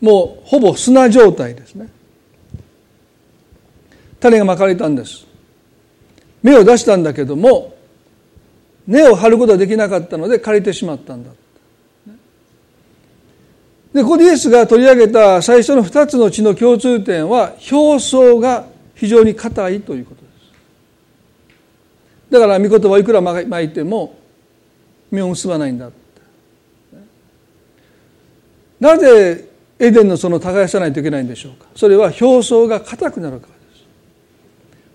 [0.00, 1.88] もうほぼ砂状態ですね。
[4.18, 5.26] 種がまかれたんです。
[6.42, 7.74] 芽を出したんだけども
[8.86, 11.30] 根を張ることができなかったので枯れてしまったんだ。
[13.92, 20.30] でここでイエスが取り上げた最初の2つの地の共通点は表層が非常に硬いということです。
[22.30, 24.16] だから御言葉をいくら巻いても
[25.10, 25.90] 実を結ばないんだ
[28.78, 29.48] なぜ
[29.78, 31.66] エデンのその耕さないといけないんでしょうか。
[31.74, 33.84] それは表層が硬くなるからです。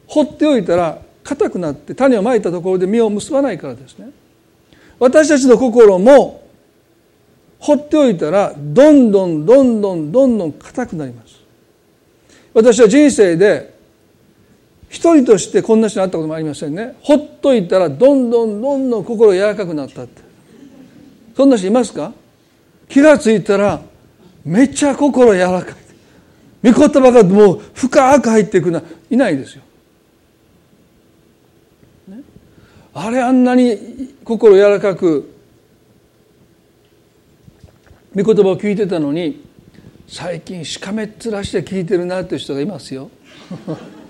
[0.07, 4.11] 放っておいたら硬くなって種をまいたところで実を結ばないからですね。
[4.99, 6.47] 私たちの心も
[7.59, 11.41] 放っておいたらどんどんどんどんどんどん硬くなります。
[12.53, 13.75] 私は人生で
[14.87, 16.95] 一人としてこんな人に会ったこともありませんね。
[17.01, 20.21] ほっといたらどんどんどんどん心柔らかくなったって。
[21.35, 22.13] そんな人いますか？
[22.87, 23.81] 気がついたら
[24.45, 25.71] めっちゃ心柔らか
[26.63, 26.71] い。
[26.71, 29.61] 御言葉がもう深く入っていくないないですよ、
[32.07, 32.21] ね、
[32.97, 35.29] あれあんなに心柔らかく
[38.15, 39.43] 御言葉を聞いてたのに
[40.07, 43.11] 最近しかめっ面して聞いてるなという人がいますよ。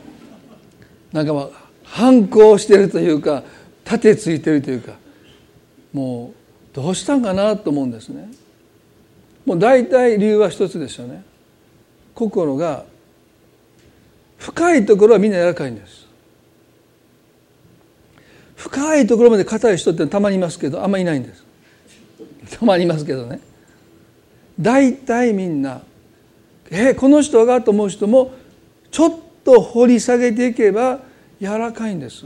[1.12, 1.50] なんか
[1.84, 3.44] 反抗してるというか
[3.84, 4.94] 盾ついてるというか
[5.92, 6.34] も
[6.72, 8.30] うどうしたんかなと思うんですね。
[9.48, 11.24] もう大体理由は一つですよね。
[12.14, 12.86] 心が
[14.38, 16.05] 深いところはみんな柔らかいんです。
[18.56, 21.44] 深いところまで硬い人ってたまにいますけどあんまりいないんです。
[22.58, 23.40] たまにいますけどね。
[24.60, 25.82] 大体みんな
[26.72, 28.34] えこの人がと思う人も
[28.92, 31.00] ちょっと掘り下げていけば
[31.40, 32.26] 柔らかいんです。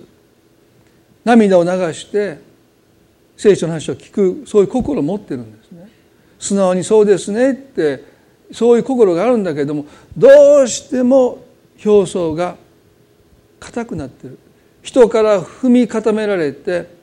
[1.25, 2.39] 涙を流して
[3.35, 5.89] 聖書の話を聞くそういう心を持ってるんですね。
[6.37, 8.03] 素直にそうですねって
[8.51, 9.85] そういう心があるんだけれども
[10.17, 11.43] どうしても
[11.83, 12.55] 表層が
[13.59, 14.37] 硬くなってる。
[14.81, 16.99] 人から踏み固められて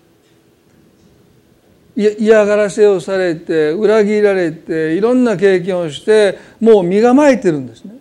[1.97, 7.97] 嫌がらせをされて裏切られていろんな経験をしてもう身構えてるんですね。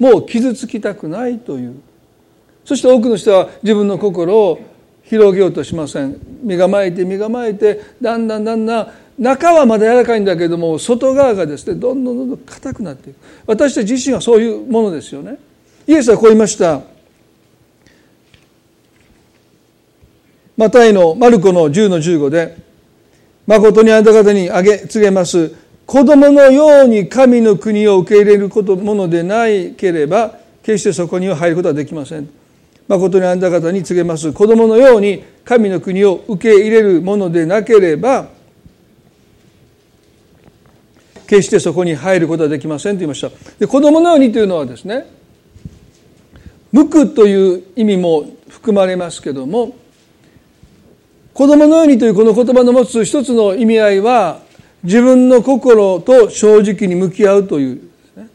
[0.00, 1.76] もう傷つきたくないという。
[2.64, 4.58] そして多くの人は自分の心を
[5.04, 6.16] 広げようとしません。
[6.42, 13.16] 身構えて身構えてだんだんだんだん中はまだ柔らかいんだけども外側がですねどんどんどんどん硬くなっていく。
[13.46, 15.38] 私たち自身はそういうものですよね。
[15.86, 16.93] イエスはこう言いました。
[20.56, 22.56] マタイのマルコの10の15で
[23.46, 25.54] 誠にあなた方にあげ告げます。
[25.86, 32.28] 子供のように神の国を受け入れることものでないければ決してそこには入ることはできません。
[32.88, 34.32] 誠にあなた方に告げます。
[34.32, 38.28] 子供のように神の国を受け入れるものでなければ
[41.26, 42.96] 決してそこに入ることはできません。
[42.96, 43.30] と言いました。
[43.58, 45.06] で子供のようにというのはですね
[46.72, 49.76] 無垢という意味も含まれますけども
[51.34, 54.40] 子供のようにというこの言葉の持つ一つの意味合いは
[54.84, 57.82] 自分の心と正直に向き合うという、
[58.16, 58.28] ね、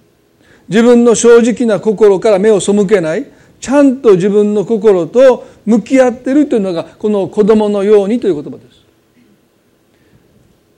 [0.68, 3.26] 自分の正直な心から目を背けない。
[3.62, 8.82] ちゃんと自分の心と向き合っているというのがこの子供のようにという言葉です。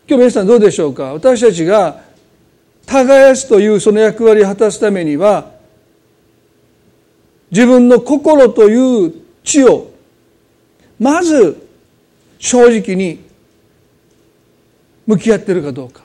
[0.08, 1.14] 今日皆さんどうでしょうか？
[1.14, 2.02] 私たちが
[2.86, 5.52] 耕すというその役割を果たすためには
[7.52, 9.14] 自分の心という
[9.44, 9.92] 地を
[11.00, 11.70] まず
[12.42, 13.24] 正直に
[15.06, 16.02] 向き合っているかどうか。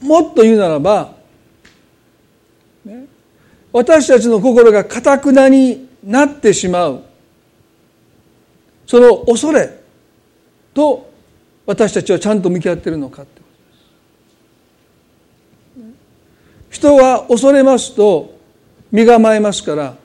[0.00, 1.14] もっと言うならば、
[3.70, 7.02] 私たちの心がかたくなになってしまう
[8.86, 9.78] その恐れ
[10.74, 11.10] と
[11.64, 13.40] 私たちはちゃんと向き合っているのかって。
[16.70, 18.34] 人は恐れますと
[18.90, 20.01] 身構えますから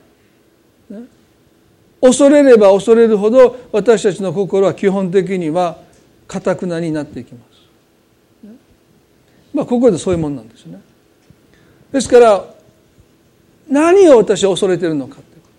[2.02, 5.78] 恐れれば恐れるほど私たちの心は基本的には
[6.28, 7.58] かたくなになっていきます。
[9.54, 10.80] まあここでそういうもんなんですね。
[11.92, 12.46] ですから
[13.70, 15.50] 何を私は恐れてるのかというこ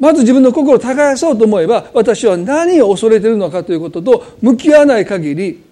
[0.00, 5.62] とまず自分の心を耕そうと思えば私は何を恐れてるのかということと向き合わない限り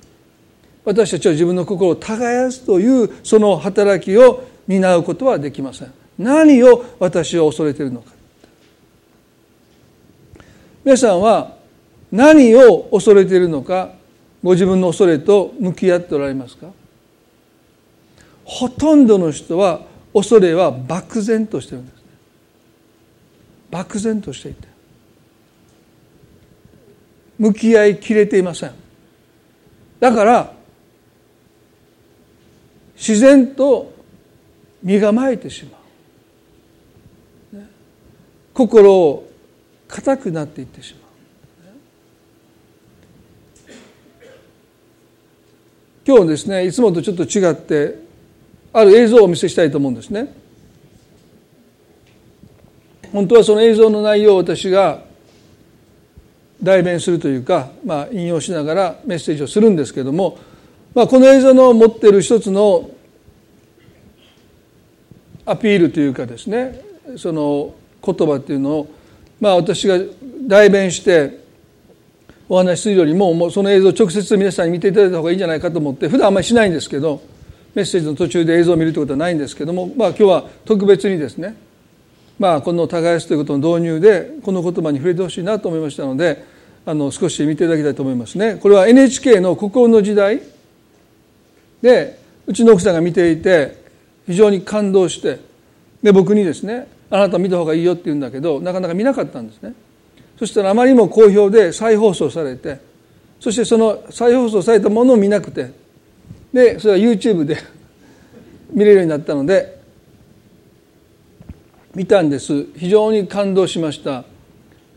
[0.85, 5.93] 私たちは自分の心を耕すというその働きを担うことはできません。
[6.19, 8.13] 何を私は恐れているのか。
[10.85, 11.57] 皆さんは
[12.11, 13.93] 何を恐れているのか
[14.43, 16.69] ご自分の恐れと向き合っておられますか？
[18.45, 19.83] ほとんどの人は
[20.15, 22.01] 恐れは漠然としてるんですね。
[23.71, 24.67] 漠然としていて。
[27.39, 28.73] 向き合いきれていません。
[30.01, 30.53] だから
[32.97, 33.93] 自然と
[34.83, 35.78] 身構えてしまう。
[38.59, 39.31] 心を
[39.87, 41.03] 硬くなっていってしまう。
[46.05, 48.01] 今日ですねいつもとちょっと違って
[48.73, 50.35] ある映像をお見せしたいと思うんですね。
[53.13, 55.05] 本当はその映像の内容を私が
[56.61, 60.37] 代弁するというか、まあ、引用しながらメッセージをするんですけども、
[60.97, 62.91] まあ、この映像の持っている一つの
[65.47, 66.81] アピールというかですね
[67.17, 68.95] その言葉っていうのを、
[69.41, 69.99] まあ、私が
[70.47, 71.41] 代弁して
[72.49, 77.21] お話しするよりももうその映像を直接皆さんに見ていただいた方がいいんじゃないかと思って普段あんまりしないんですけど
[77.75, 81.57] メッセージの途中で映像を見るということはないんですけども、まあ、今日は特別にですね、
[82.39, 86.45] まあ、この耕すということの導入でこの言葉に触れてほしいなと思いましたので
[86.87, 88.57] あの少し見ていただきたいと思いますね。
[88.57, 90.41] これは NHK の心の時代
[91.83, 93.77] でうちの奥さんが見ていて
[94.27, 95.39] 非常に感動して
[96.03, 99.75] で僕にですねあなた見た方がいいよって言うんだけどなかなか見なかったんですね。
[100.39, 102.81] そしたらあまりにも好評で再放送されて
[103.41, 105.73] そしてその再放送されたものを見なくて
[106.53, 107.57] でそれは YouTube で
[108.73, 109.79] 見れるようになったので
[111.95, 112.67] 見たんです。
[112.77, 114.25] 非常に感動しました。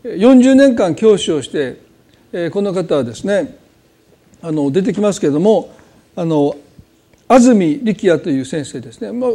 [0.04, 1.78] 40年間教師をして
[2.50, 3.56] この方はですね
[4.40, 5.74] あの出てきますけれども
[6.16, 6.56] あの
[7.28, 9.30] 安住力也という先生ですね、まあ、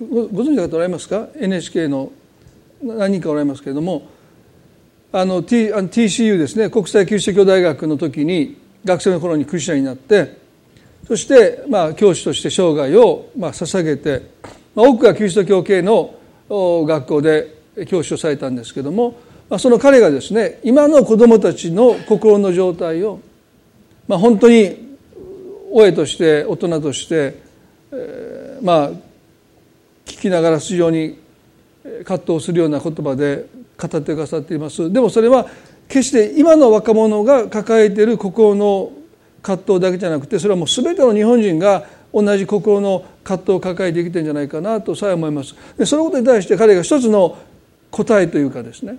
[0.00, 2.10] ごご存知の方おられますか？NHK の
[2.82, 4.08] 何人かおられますけれども。
[5.12, 6.70] あの、T、あの TCU ですね。
[6.70, 10.38] 国際キリスト教大学の時に学生の頃にクリスチャンになって
[11.06, 14.22] そして、まあ、教師として生涯を、まあ、捧げて、
[14.74, 16.14] まあ、多くがキリスト教系の
[16.48, 23.20] 学校で教師をされたんですけども、まあ、その彼がですね今の子どもたちの心の状態を、
[24.08, 24.96] まあ、本当に
[25.72, 27.40] 親として大人として、
[27.92, 28.90] えー、まあ
[30.10, 31.18] 聞きながら非常に
[32.04, 33.46] 葛藤するような言葉で
[33.78, 34.92] 語ってくださっています。
[34.92, 35.46] でもそれは
[35.88, 38.92] 決して今の若者が抱えている心の
[39.42, 45.54] 葛藤だけじゃなくてそれはもう全ての日本人が同じ心の葛藤を抱えてきてるんじゃないかなとさえ思います。
[45.76, 47.38] でそのことに対して彼が一つの
[47.90, 48.96] 答えというかですね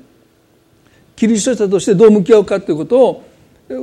[1.15, 3.23] キリスト者としてどう向き合うかということを
[3.69, 3.73] あ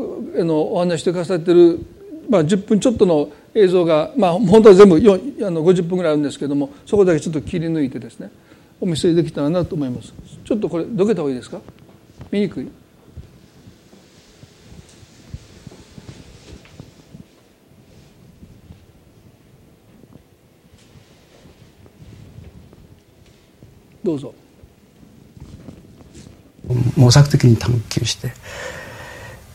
[0.45, 1.79] のお話してくださっている、
[2.29, 5.01] まあ、10分ちょっとの映像が、まあ、本当は全部あ
[5.51, 8.31] の50分ぐらいあるんですけどもそこだけちょっと切り抜いてですね
[8.81, 10.13] お見せできたらなと思います。
[10.45, 11.61] ちょっとこれどけた方がいいですか？
[12.31, 12.69] 見にくい？
[24.05, 24.35] どうぞ。
[26.97, 28.33] 模索的に探求して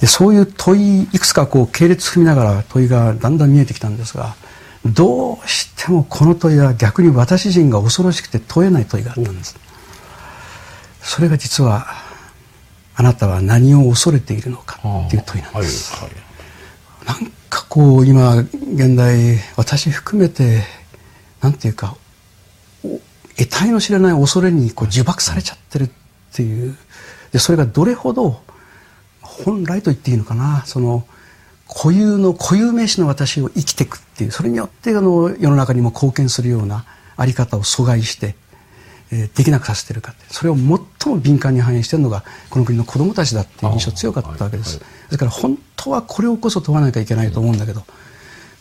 [0.03, 4.35] でそういう問いいくつかこう系列踏みながら問いがだんだん見えてきたんですが
[4.85, 9.57] どうしてもこの問いは逆に私自身が恐ろしくて問えない問いがあったんです。
[11.01, 11.87] それが実は
[12.95, 15.93] あなたは何を恐れているのかっていう問いなんです。
[15.95, 16.09] はい
[17.05, 20.63] はい、なんかこう今現代私含めて
[21.39, 21.95] なんていうか
[22.81, 25.89] 得体の知れない恐れにこう呪縛されちゃってるっ
[26.33, 26.75] ていう
[27.31, 28.41] でそれがどれほど
[29.45, 31.05] 本来と言っていいのかなその
[31.67, 38.35] 固有の固有名詞の私を生きていくっていうそれによってあの世の中にも貢献するようなあり方を阻害して、
[39.11, 47.83] えー、できなくさせてるかそれを最も敏感に反映しているのがこの国の子どもたちだっていう印象強かったわけです、ですから本当はこれをこそ問わなきゃいけないと思うんだけど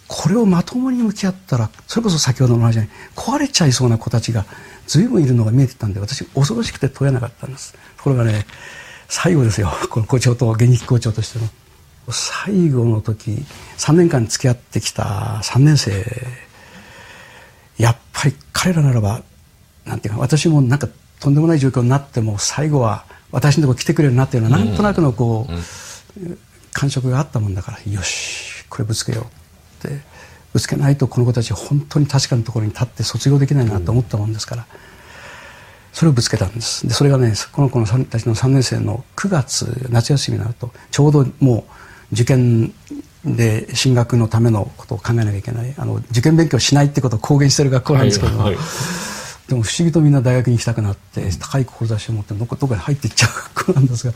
[0.08, 4.44] これをまともに向き合ったらそれこそ先ほどの話に壊れちゃいそうな子たちが
[4.86, 7.72] 随分いるのが見えてたんで私恐ろしくて問えなかったんです。
[7.96, 8.46] ところがね
[9.12, 9.70] 最後ですよ。
[9.90, 11.46] この校長と現役校長としての。
[12.10, 13.44] 最後の時
[13.76, 16.04] 3年間付き合ってきた3年生。
[17.76, 19.22] やっぱり彼らならば
[19.84, 20.88] なんていうか私もなんか
[21.20, 26.38] とんでもない状況になっても最後は私のとこ来てくれるなっていうのはなんとなくのこう、
[26.72, 29.26] 感触があったもんだからよしこれぶつけよ
[29.84, 30.00] うって。
[30.54, 34.66] ぶつけないとこの子たち本当に確かなところに立って卒業できないなと思ったもんですから。
[35.92, 36.86] それをぶつけたんです。
[36.86, 41.66] でそれがねこの子のたちの3年生の9月夏休みになるとちょうども
[42.10, 42.72] う受験
[43.24, 45.74] で進学のためのことを考えなきゃいけない。
[45.76, 48.32] あの受験勉強しないってことを公言してる学校なんですけど。
[48.32, 48.64] も、はいはい、
[49.48, 54.14] でも不思議とみんな大学に行きたくなって高い志を持ってどこどこに入っていっちゃう学校なんですが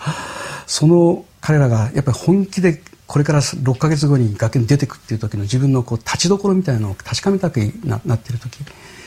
[0.67, 8.59] その彼らがやっぱり本気でこれから6か月後に学校に出てくっていう時の自分のこう立ちどころみたいなのを確かめたくななっている時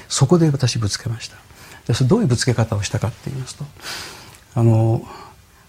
[0.07, 1.37] そこで私ぶつけました。
[1.89, 3.65] でそれどういうぶつけ方をしたかって言いますと
[4.53, 5.01] あの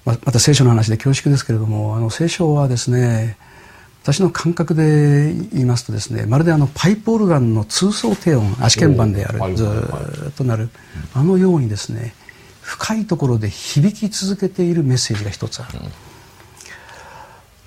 [0.05, 3.39] また聖書の話で恐縮ですけれどもあの聖書はですね
[4.03, 9.65] 私の感覚で言いますとですねまるであのパイプオルガンの通奏低音足鍵盤であるず
[10.29, 10.69] っとなる
[11.15, 12.15] あのようにですね
[12.61, 15.79] 深いところで響き続けているメッセージが一つある。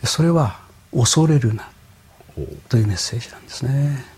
[0.05, 0.59] それは
[0.95, 1.69] 「恐れるな」
[2.69, 4.12] というメッセージなんですね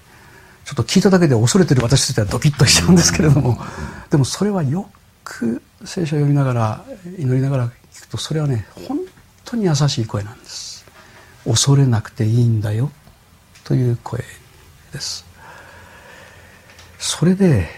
[0.66, 3.57] ちょっと聞いただけで恐れてる私としてはドキッとしちゃうんですけれども。
[4.09, 4.89] でもそれはよ
[5.24, 6.86] く聖書を読みながら
[7.18, 8.99] 祈りながら聞くとそれはね本
[9.43, 10.86] 当に優しい声なんです。
[11.45, 12.91] 恐れなくていいんだよ
[13.63, 14.24] という声
[14.91, 15.26] です。
[16.97, 17.70] それで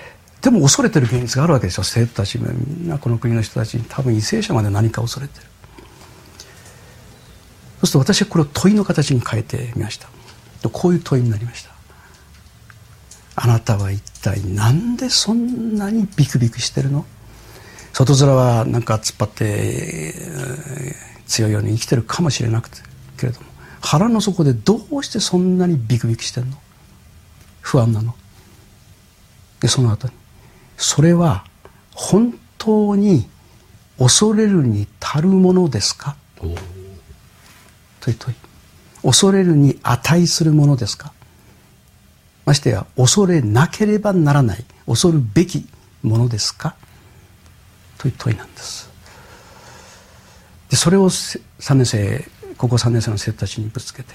[0.42, 1.84] でも恐れてる現実があるわけですよ。
[1.84, 5.46] 生徒たちもみんなこの国の人たちに多分為政者まで何か恐れてる。
[7.80, 10.08] そうすると私はこれを問いの形に変えてみました。
[10.70, 11.77] こういう問いになりました
[13.40, 17.06] あなたは一体なんでそんなにビクビクしてるの？
[17.94, 20.16] 外面はなんか突っ張って
[21.28, 22.78] 強いように生きてるかもしれなくて
[23.16, 23.46] けれども
[23.80, 26.58] 腹の底でどうしてそんなにビクビクしてるの？
[27.62, 28.16] 不安なの。
[29.60, 30.14] でその後に
[30.76, 31.46] それは
[31.94, 33.30] 本当に
[34.00, 36.16] 恐れるに足るものですか？
[38.02, 38.36] という問い
[39.04, 41.14] 恐れるに値するものですか？
[42.48, 45.68] ましてや恐れなければならない恐るべき
[46.02, 46.78] ものですか？
[47.98, 48.90] という問いなんです。
[50.70, 52.26] でそれを3年生
[52.58, 54.14] 高校3年生の生徒たちにぶつけて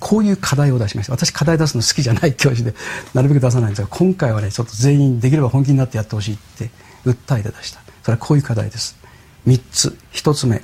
[0.00, 1.12] こういう課題を出しました。
[1.12, 2.74] 私課題出すの好きじゃない教師で
[3.12, 6.70] なるべく出さないんですが今回はねちょっと全員できれば本気になってやってほしいって
[7.04, 7.80] 訴えて出した。
[8.02, 8.96] それはこういう課題です。
[9.46, 9.98] 3つ。
[10.12, 10.62] 1つ目。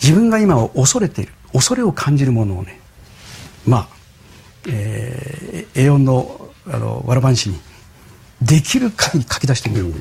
[0.00, 1.32] 自分が今恐れている。
[1.52, 2.80] 恐れを感じるものをね
[3.66, 3.88] まあ、
[4.66, 7.60] えー、A4 のあのわらばんしに
[8.40, 9.92] できる限り書き出してみる、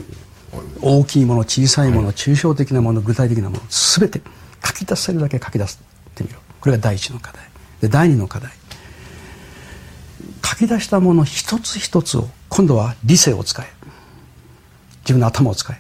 [0.81, 4.21] 大きいもの小さいもの、抽象的なもの具体的なもの全て
[4.65, 5.77] 書き出せるだけ書き出し
[6.15, 7.43] てみろこれが第一の課題。
[7.81, 8.51] で第二の課題。
[10.45, 13.67] 書き出したもの一つ一つを今度は理性を使え。
[15.01, 15.77] 自分の頭を使え。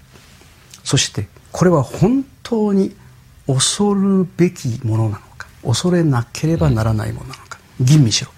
[0.83, 2.93] そしてこれは本当に
[3.47, 8.31] 恐るべきものなのか恐れなければならないものなのか吟味しろ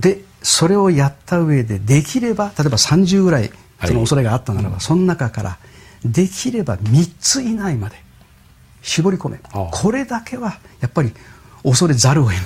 [0.00, 3.50] でそれをやった上でできれば例えば30ぐらい
[3.84, 5.58] その恐れがあったならば、はい、その中から
[6.04, 7.96] できれば3つ以内まで
[8.82, 9.40] 絞り込め。
[9.72, 11.12] これだけはやっぱり
[11.64, 12.42] 恐れざるを得ない。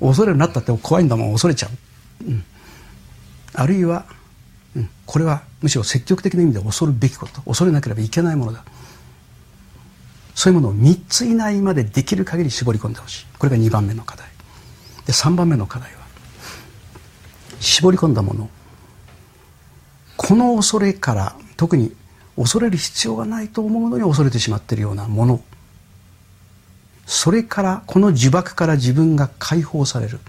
[0.00, 2.44] 恐れるなったって怖いんだもん恐れちゃう、うん、
[3.54, 4.04] あるいは、
[4.76, 7.40] うん、これはむしろ積極的な意味で恐るべきこと。
[7.42, 8.64] 恐れなければいけないものだ。
[10.36, 13.26] そういうものを3つ以内までできる限り絞り込んでほしい。
[13.38, 14.28] これが2番目の課題。
[15.06, 16.03] で3番目の課題は
[17.60, 18.50] 絞り込んだもの。
[20.16, 21.94] この恐れから特に
[22.36, 25.40] 恐れる必要がないと思うのに恐れてしまっているようなもの。
[27.06, 30.20] それからこの呪縛から自分が解放される。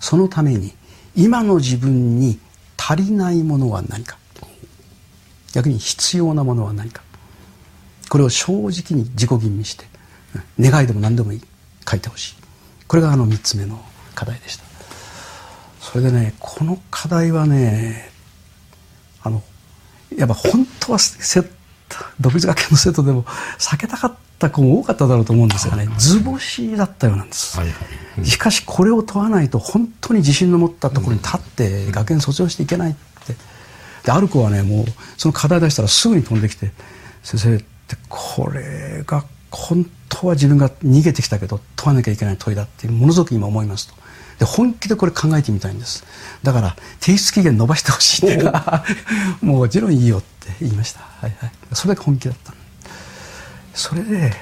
[0.00, 0.72] そのために
[1.14, 2.38] 今の自分に
[2.76, 4.18] 足りないものは何か。
[5.52, 7.02] 逆に必要なものは何か。
[8.08, 9.84] これを正直に自己吟味して
[10.58, 11.42] 願いでも何でもいい。
[11.88, 12.34] 書いてほしい。
[12.86, 13.84] これがあの3つ目の
[14.14, 14.69] 課題でした。
[15.90, 18.10] それでねこの課題はね
[19.22, 19.42] あの
[20.16, 20.98] やっぱ本当は
[22.20, 23.24] 独立学園の生徒でも
[23.58, 25.88] 避けたかった子も多かっただろうと思うんですがね。
[25.98, 27.76] 図星だったようなんです、はいはい。
[28.18, 32.94] うん、しかしこれを問わないと本当に自信の持ったところに立って学園卒業していけないっ
[33.26, 33.34] て。
[34.04, 34.86] である子はねもう
[35.18, 36.72] その課題出したらすぐに飛んできて
[37.22, 43.99] 「先生ってこれが本当は自分が逃げてきたけど問わなきゃいけない問いだってものすごく今思います」と。
[44.40, 46.02] で本気でこれ考えてみたいんです。
[46.42, 48.50] だから提出期限延ばしてほしいって
[49.42, 52.54] もちろんいいよって言いました、はいはい、それだけ本気だった
[53.74, 54.32] それで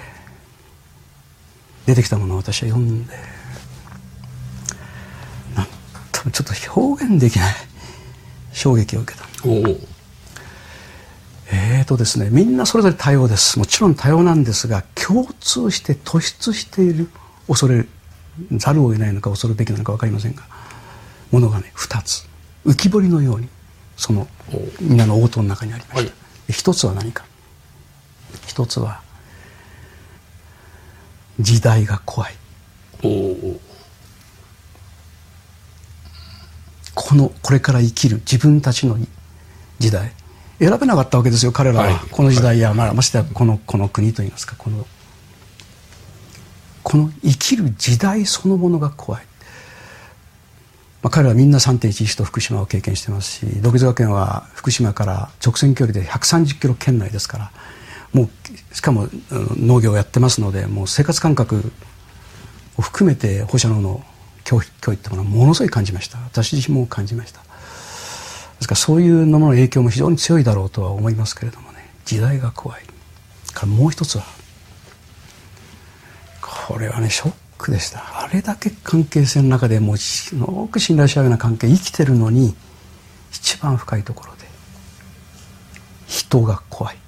[1.86, 3.12] 出てきたものを私は読んで
[5.56, 5.66] なん
[6.12, 7.54] とちょっと表現できない
[8.54, 9.26] 衝撃を受けた
[11.50, 13.58] えーとですねみんなそれぞれ多様です。
[13.58, 17.10] もちろん多様なんですが共通して突出している
[17.48, 17.86] 恐れ
[18.52, 20.42] ざるを得ないのか恐るべきなのか分かりませんが
[21.30, 22.26] ものがね2つ。
[22.66, 23.48] 浮き彫りのように
[23.96, 24.28] その
[24.80, 26.16] 皆の応答の中にありました、は
[26.48, 27.24] い、一つは何か。
[28.46, 29.00] 一つは
[31.40, 32.34] 時代が怖い。
[36.94, 38.98] このこれから生きる自分たちの
[39.78, 40.12] 時代。
[40.58, 44.86] 選べなかったわけですよ彼らは、はい、この時代や、まあ、ましてやこのこの国といいますかこの
[46.88, 49.22] この生きる時代そのものが怖い、
[51.02, 57.52] まあ、彼はみんな3.11と福島を経験してますし独自学園は福島から直線距離で130キロ圏内ですから
[58.14, 58.30] も
[58.72, 61.72] うしかも農業をやってますのでもう生活感覚
[62.78, 64.02] を含めて放射能の
[64.44, 66.16] 脅威脅威ってものはものすごい感じました。
[66.20, 67.42] 私自身も感じました。
[67.42, 67.46] で
[68.62, 72.82] すからそういうのの影響も非常に強いだろうとは思いますけれどもね時代が怖い。
[73.52, 74.37] からもう一つは
[76.68, 78.22] これはねショックでした。
[78.22, 82.54] あれだけ関係性の中でもうすごく信頼し合うような関係生きてるのに
[83.32, 84.46] 一番深いところで
[86.06, 86.98] 人が怖い。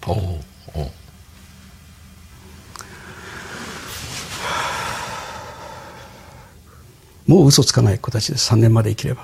[7.27, 8.51] もう嘘つかない子たちです。
[8.55, 9.23] 3年まで生きれば。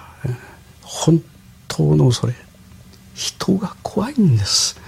[0.82, 1.22] 本
[1.66, 2.34] 当の恐れ。
[3.14, 4.78] 人が怖いんです。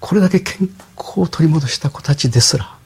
[0.00, 2.78] これだけ健康を取り戻した子たちですら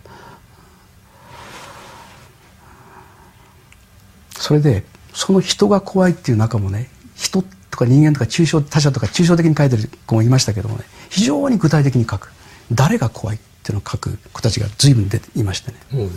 [4.44, 4.84] それで
[5.14, 12.30] その人が怖いっていう中もね人とか人間とか抽象他者とか抽象的に書いてる子もいましたけどもね非常に具体的に書く。
[12.70, 16.10] 誰が怖いっていうのを書く子たちが随分出ていましてね、うん、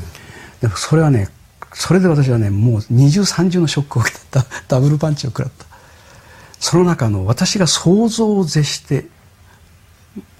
[0.59, 1.29] でもそれはね
[1.73, 5.65] それで私はねもう二重三重のショックを受けた ダブルパンチを食らった。
[6.59, 9.05] その中の私が想像を絶して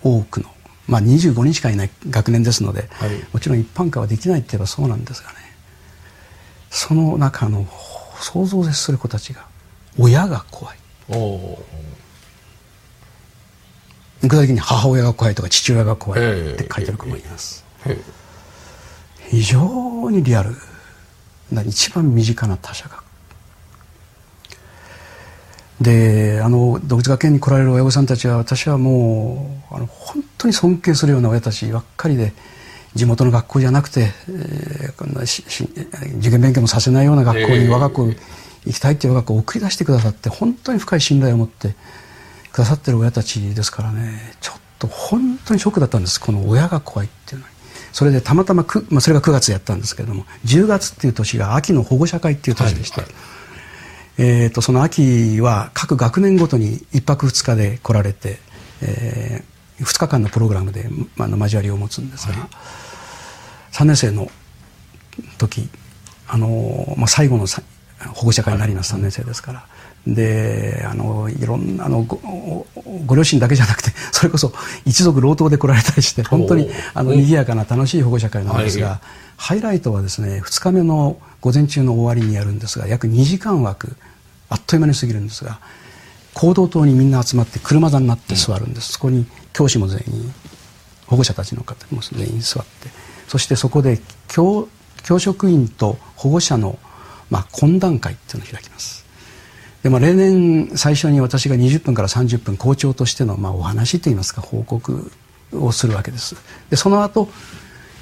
[0.04, 0.50] 多くの
[0.88, 5.47] まあ25人しかいない学年ですので、はい、もちろん一般化はできないって言えばそうなんですがね
[6.78, 7.65] その中の
[8.19, 9.47] 想像絶する子たちが
[9.97, 10.78] 親が怖い。
[14.21, 17.65] 具体的に母親が怖いとか父親が怖いって書いてある子もいます、
[19.30, 20.55] 非常にリアル
[21.65, 23.01] 一番身近な他者が。
[25.82, 32.34] であの独立学園に来られる親御さんたちは私はもうあの本当に尊敬するような親たちばっかりで
[32.98, 35.64] 地元の学校じゃなくて、えー、こんなしし
[36.18, 38.16] 受験勉強もさせないような学校に、我が子行
[38.66, 41.76] きたいっていう我が子を送り出してくださって本当に深い信頼を持って
[42.52, 44.34] くださってる親たちですからね。
[44.41, 46.20] ちょっと本当にショックだったんです。
[46.20, 47.54] この親が怖いっていうのに。
[47.93, 53.16] それでたまたままあ、それが9月やったんですけれども10月っていう年が秋の保護者会っていう年でして、はいはい。
[54.20, 58.39] えーと、その秋は各学年ごとに1泊2日で来られて、
[58.82, 62.50] えー、2日間のプログラムで、まあ、の交わりを持つんですが、はい、
[63.78, 64.28] 3年生の
[65.38, 65.69] 時
[66.28, 67.45] あの、まあ、最後の
[68.15, 69.65] 保護者会になります、はい、3年生ですから。
[70.07, 72.65] であのいろんなあのご
[73.05, 74.53] ご両親だけじゃなくて それこそ
[74.86, 78.99] 一族老頭で来られたりして本当にあの賑やかな楽しい保護者会なんですが、はい、
[79.36, 83.97] ハイライトはですね2日目の午前中の終わりにやるんですが約2時間枠
[84.49, 85.59] あっという間に過ぎるんですが
[86.34, 90.34] 行動棟にみんな集まって車座になって座るんです、そこに教師も全員
[91.07, 94.67] 保護者たちの方も全員座ってそしてそこで教
[95.03, 96.78] 教職員と保護者の、
[97.30, 99.05] まあ、懇談会っていうのを開きます。
[99.84, 105.09] で、まあ、例年最初に私が20分から30分校長としての、まあ、お話といいますか報告
[105.53, 106.36] をするわけです。
[106.69, 107.30] でその後、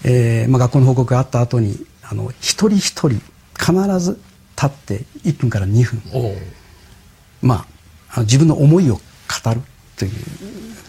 [0.03, 3.21] えーまあ、学校の報告があった後にあの一人一人
[3.59, 4.19] 必ず
[4.55, 6.01] 立って1分から2分
[7.41, 7.67] ま
[8.09, 9.01] あ自分の思いを語
[9.53, 9.61] る
[9.97, 10.11] という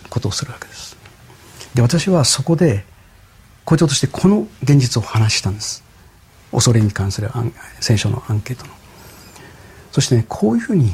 [0.09, 0.97] ことをするわけです。
[1.74, 2.84] で私はそこで
[3.67, 5.83] 校長としてこの現実を話したんです。
[6.53, 7.31] 恐れに関する
[7.81, 8.73] 聖書のアンケートの。
[9.93, 10.93] そしてねこういうふうに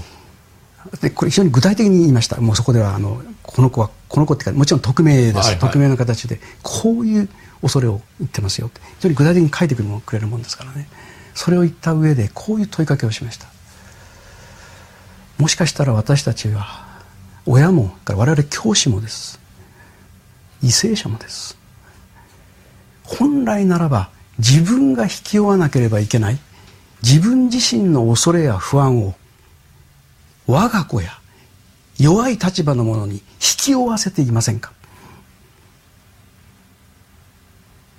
[1.01, 2.41] でこれ非常に具体的に言いました。
[2.41, 7.29] もうそこではあのこの子はこの子っていうかもちろん匿名です、はいはい、匿名の形でこういう
[7.61, 8.69] 恐れを言ってますよ。
[8.69, 9.83] って非常に具体的に書いてく
[10.15, 10.89] れるもんですからね。
[11.35, 13.47] それを言った上でこういう問いかけをしました。
[15.39, 16.87] もしかしたら私たちは
[17.45, 19.39] 親も我々教師もです。
[20.63, 21.62] 為政者もです
[23.19, 26.39] 本来ならば自分が引き負わなければいけない。
[27.03, 29.15] 自分自身の恐れや不安を
[30.47, 31.19] 我が子や
[31.99, 33.23] 弱い立場の者に引
[33.59, 34.73] き負わせていませんか？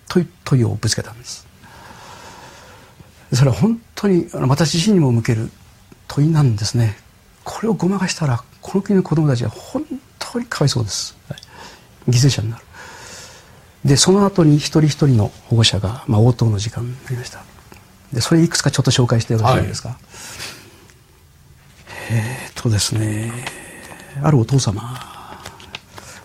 [0.08, 1.46] という問いをぶつけたんです。
[3.34, 5.50] それは本当に私自身にも向ける
[6.08, 6.96] 問いなんですね。
[7.44, 9.84] これをごまかしたらこの国の子供たちは本
[10.18, 11.18] 当にかわいそうです、
[12.08, 12.64] 犠牲者になる。
[13.86, 17.44] でその後に一人一人の保護者が、まあ、応答の時間になりました。
[18.14, 19.98] でそれいくつかちょっと紹介してよろしいですか、はい、
[22.12, 23.32] えー、っとですね
[24.22, 24.82] あるお父様。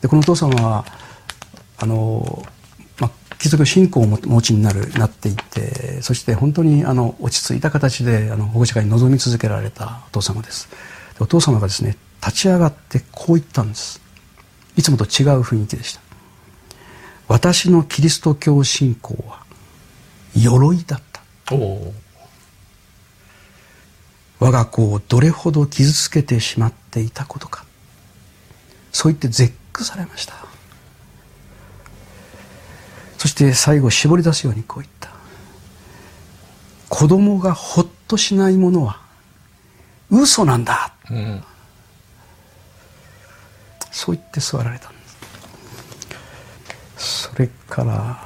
[0.00, 0.84] でこのお父様は
[1.78, 2.44] あの
[3.38, 10.68] 貴族信仰をお持ちになるなっていてそして本当にあの落ち着いた形であの保護者会に臨み続けられたお父様です。
[11.20, 14.00] お父様がですね立ち上がってこう言ったんです。
[14.76, 16.00] いつもと違う雰囲気でした
[17.29, 19.43] 私のキリスト教信仰は
[20.35, 21.22] 鎧だった。
[24.41, 27.64] 我が子をどれほど傷つけてしまっていたことか。
[28.93, 30.35] そう言って絶句されました。
[33.18, 35.11] そして最後絞り出すようにこう言った。
[36.89, 39.01] 子供がほっとしないものは
[40.11, 41.45] 嘘なんだ、うん、
[43.91, 44.97] そう言って座られたんです
[46.99, 48.18] それから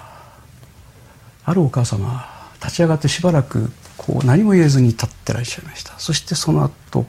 [1.44, 2.26] あるお母様
[2.60, 5.98] 立ち上がってしばらくこう何も言えずに立ってらっしゃいました。
[5.98, 7.06] そしてその後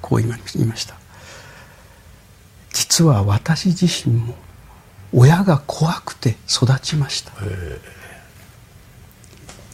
[0.00, 0.96] こう言いました。
[2.72, 4.34] 実は私自身も
[5.12, 7.32] 親が怖くて育ちました。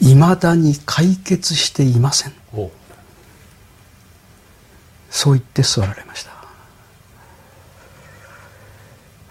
[0.00, 2.32] いまだに解決していません。
[5.10, 6.37] そう言って座られました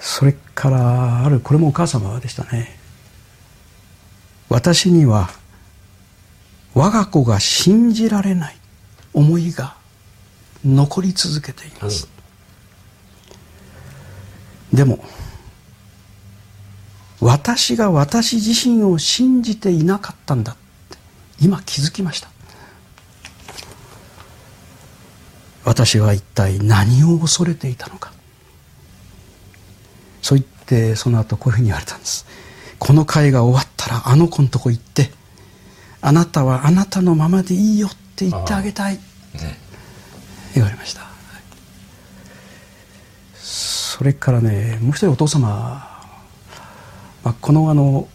[0.07, 2.79] それからあるこれもお母様でしたね。
[4.47, 5.29] 私には
[6.73, 8.55] 我が子が信じられない
[9.13, 9.75] 思いが
[10.63, 12.07] 残り続けています、
[14.71, 15.03] うん、でも
[17.19, 20.55] 私が私自身を信じていなかったんだっ
[20.89, 20.97] て
[21.41, 22.29] 今気づきました。
[25.65, 28.16] 私は一体何を恐れていたのか。
[30.27, 32.25] そう言ってその後こういうふうに言われたんです。
[32.79, 35.09] この会が終わったらあの子のとこ行って
[36.01, 39.01] あなたはあなたのままでいいよって言ってあげたい、ね、
[40.53, 41.07] 言われました。
[43.37, 45.95] それからねもう一人お父様
[47.23, 48.09] まあ、このあの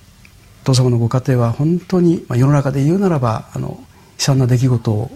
[0.64, 3.82] 父様のご家庭は本当に、まあ、世の中で言うならばあの
[4.18, 5.10] 惨な出来事を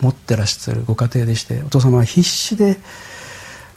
[0.00, 2.76] 持ってらっしゃるご家庭でしてお父様は必死で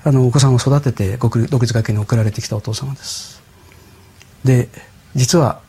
[0.06, 3.42] あのお子さんを育てて独立学園に送られてきたお父様です。
[4.44, 4.70] で
[5.16, 5.62] 実は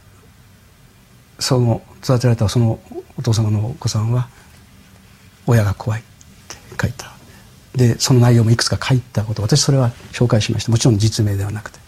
[1.38, 2.78] その育てられたその
[3.16, 4.28] お父様のお子さんは
[5.46, 6.04] 親が怖いっ
[6.48, 7.12] て書いた。
[7.74, 11.78] でその内容もいくつか書いたこと私それは紹介しましたもちろん実名ではなくて。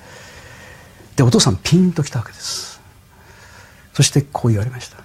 [1.16, 2.80] でお父さんピンときたわけです。
[3.92, 4.96] そしてこう言われました。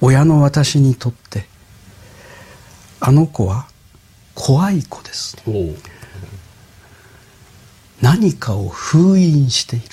[0.00, 1.46] 親の私にとって
[2.98, 3.69] あの子は
[4.40, 5.36] 怖い子です。
[8.00, 9.84] 何かを封印している。
[9.84, 9.88] っ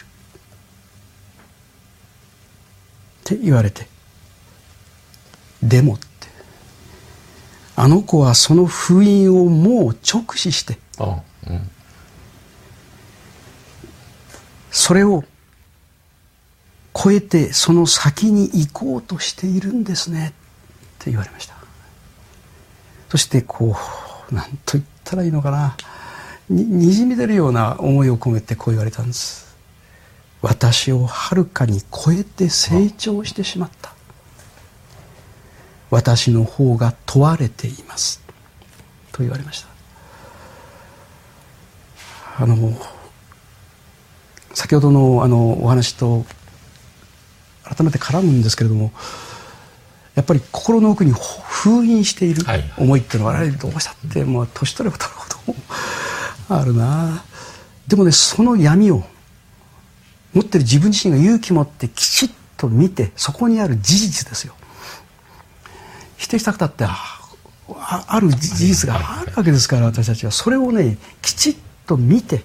[3.26, 3.90] て言われて。
[5.62, 6.06] でもって。
[7.76, 11.04] あの子はその封印をもう直視して、う
[11.54, 11.70] ん、
[14.72, 15.26] それを
[16.96, 20.30] 超えてその先に行こうとしているんですね。
[20.30, 20.32] っ
[21.00, 21.56] て言われました。
[23.10, 25.76] そしてこう何と言ったらいいのかな。
[26.50, 29.56] ににじみ出るような思いを込めてこう言われたんです。
[30.42, 33.94] 私をはるかに超えて成長してしまった。
[35.90, 38.22] 私の方が問われています。
[39.12, 39.68] と言われました。
[42.40, 42.78] あの
[44.54, 46.26] 先ほどのあのお話と
[47.64, 48.92] 改めて絡むんですけれども
[50.18, 52.44] やっぱり心の奥に封印している
[52.76, 53.02] 思い。
[53.02, 55.54] っていうのは、我々どうしたってもう年取れば取るほ
[56.50, 57.24] どあるな。
[57.88, 59.04] でもねその闇を
[60.34, 64.56] 持ってる自分自身が勇気持ってきちっと見てそこにある事実ですよ。
[66.18, 70.32] 否定したくたってある事実があるわけですから私たちは。
[70.32, 71.56] それをねきちっ
[71.86, 72.44] と見て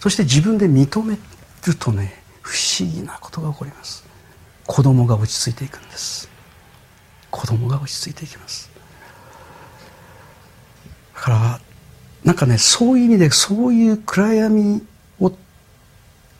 [0.00, 1.16] そして自分で認め
[1.66, 4.04] るとね不思議なことが起こります。
[4.66, 6.29] 子供が落ち着いていくんです
[7.30, 8.70] 子供が落ち着いていきます。
[11.14, 11.60] だから
[12.24, 14.82] なんかねそういう意味でそういう暗闇
[15.20, 15.32] を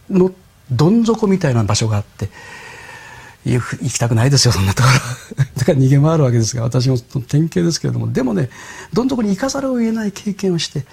[0.08, 0.32] の
[0.70, 2.28] どん底みたいな場所があって
[3.44, 4.88] 行きたくないですよそんなとこ
[5.36, 5.44] ろ。
[5.56, 8.12] だから逃げ回るわけですが私も典型ですけれども。
[8.12, 8.50] でもね
[8.92, 10.84] どん底に行かざるを得ない経験をして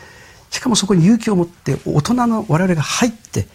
[0.49, 3.47] しかもそこに勇気を持って大人の我々が入って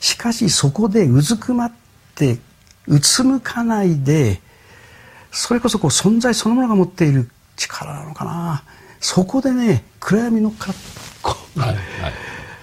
[0.00, 1.72] しかしそこでうずくまっ
[2.14, 2.38] て
[2.86, 4.40] うつむかないで
[5.34, 8.62] それこそこう存在そのものが持っている力なのかな。
[9.00, 10.74] そこでね暗闇のから
[11.22, 11.78] こう、はいはい、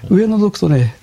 [0.10, 0.96] 上覗くとね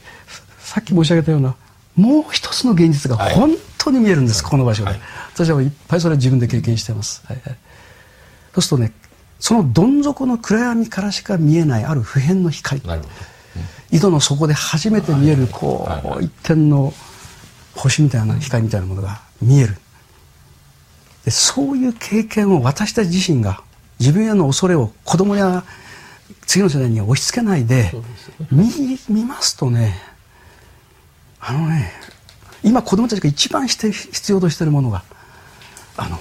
[0.58, 1.54] さっき申し上げたような
[1.94, 5.00] もう一つの現実が本当に見えるんです、はい、この場所で、はい、
[5.32, 7.56] 私はいっぱいそれ自分で経験してます、はいはい、
[8.54, 8.92] そうするとね
[9.38, 15.88] そのどん底の暗闇からしか見えないある普遍の光、うん、井戸の底で初めて見えるこ
[16.18, 16.92] う一点の
[17.76, 19.76] 星みたいな光みたいなものが見える
[21.29, 23.61] でそういう経験を私たち自身が
[24.01, 25.62] 自分への恐れを子供や
[26.47, 27.93] 次の世代に押し付けないで
[28.51, 28.66] 見
[29.11, 29.95] 見ますとね
[31.39, 31.93] あのね
[32.62, 35.05] 今子供たちが一番して必要としているものが
[35.99, 36.18] あの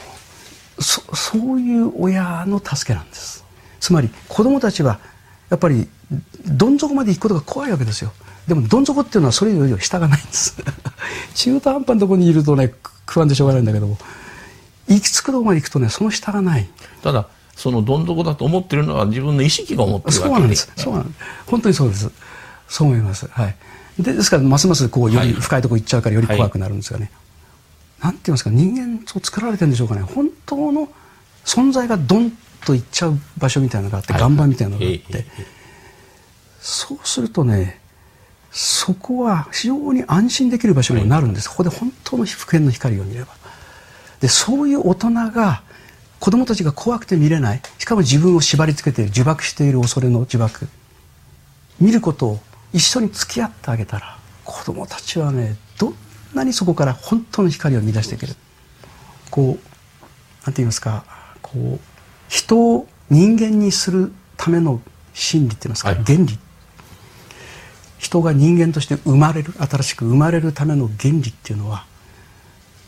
[0.81, 3.45] そそういう親の助けなんです。
[3.79, 4.99] つまり子供たちは
[5.49, 5.87] やっぱり
[6.45, 8.11] どん底まで行くことが怖いわけですよ。
[8.45, 10.57] でもどん底っていうのはそれよりは下がないんです。
[11.33, 12.73] 中途半端なところにいるとね
[13.05, 13.97] 不安でしょうがないんだけども
[14.87, 16.67] 行き着くところまで行くとねその下がない。
[17.01, 20.29] ただそのどん底だと思ってるのは自分の意識が思ってるわけで。
[20.29, 20.71] そうなんです。
[20.75, 21.19] そうなんです。
[21.47, 22.11] 本当にそうです。
[22.67, 23.27] そう思います。
[23.27, 23.55] はい。
[23.99, 27.11] でですからますますこうより深いところ行っちゃうからより怖くなるんですがね、
[27.99, 30.01] はい、なんて言いますか人間と作られてるんでしょうかね。
[30.01, 30.87] 本当の
[31.45, 32.31] 存在がドン
[32.65, 35.25] と行っちゃう場所みたいなのがあって、岩盤みたいなのがあって、
[36.59, 37.79] そうするとね
[38.51, 43.27] そこは非常に安心できる場所になるんです、ここで本当の普遍の光を見れば
[44.19, 45.61] でそういう大人が
[46.19, 47.61] 子供たちが怖くて見れない。
[47.77, 50.67] しかも自分を縛り付けている呪縛している恐れの呪縛
[51.79, 52.39] 見ることを
[52.73, 55.95] 一緒に付き合ってあげたら子供たちはねどん
[56.33, 58.35] なにそこから本当の光を見出していける。
[59.29, 59.45] こう
[60.45, 61.03] なんて言いますか
[61.41, 61.79] こう
[62.29, 64.81] 人を人間にするための
[65.13, 66.37] 心理って言いますか、はい、原理。
[67.97, 71.85] 人が人間として生まれる新しく生まれるための原理っていうのは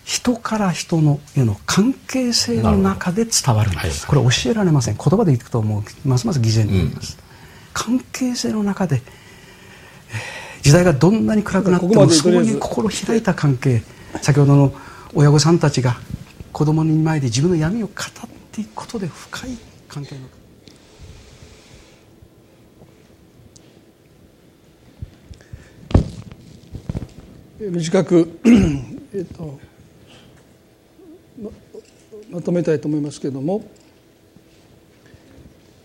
[0.09, 4.95] 人から人のへの関係性の中で伝わるんです、これ教えられません。
[4.95, 7.23] 言葉で言くともうますます偽善になります、うん、
[7.73, 9.03] 関係性の中で
[10.63, 13.83] 時代がどんなに暗くなってもそういう心開いた関係。
[14.23, 14.73] 先ほどの
[15.13, 15.95] 親御さんたちが
[16.53, 17.95] 子供の前で自分の闇を語っ
[18.51, 19.51] ていくことで深い
[19.87, 20.21] 関係の。
[27.59, 28.39] 短く、
[29.13, 29.59] えっと、
[32.29, 33.63] まとめたいと思いますけれども、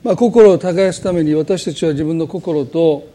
[0.03, 3.09] まあ、心を耕すために私たちは自分の心と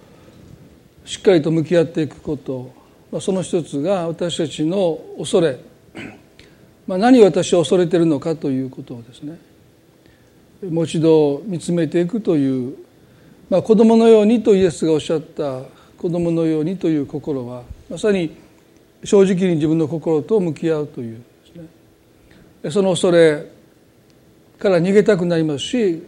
[1.06, 2.74] しっかりと向き合っていくこと、
[3.12, 5.60] まあ、その一つが私たちの恐れ、
[6.88, 9.40] まあ、何を私は恐れているのかということをですね
[10.68, 12.76] もう一度見つめていくという、
[13.50, 15.62] まあ、子供のようにとイエスがおっしゃった
[15.98, 18.36] 子供のようにという心はまさに
[19.04, 21.22] 正直に自分の心と向き合うという
[22.70, 23.52] その恐れ
[24.58, 26.04] から逃げたくなりますし、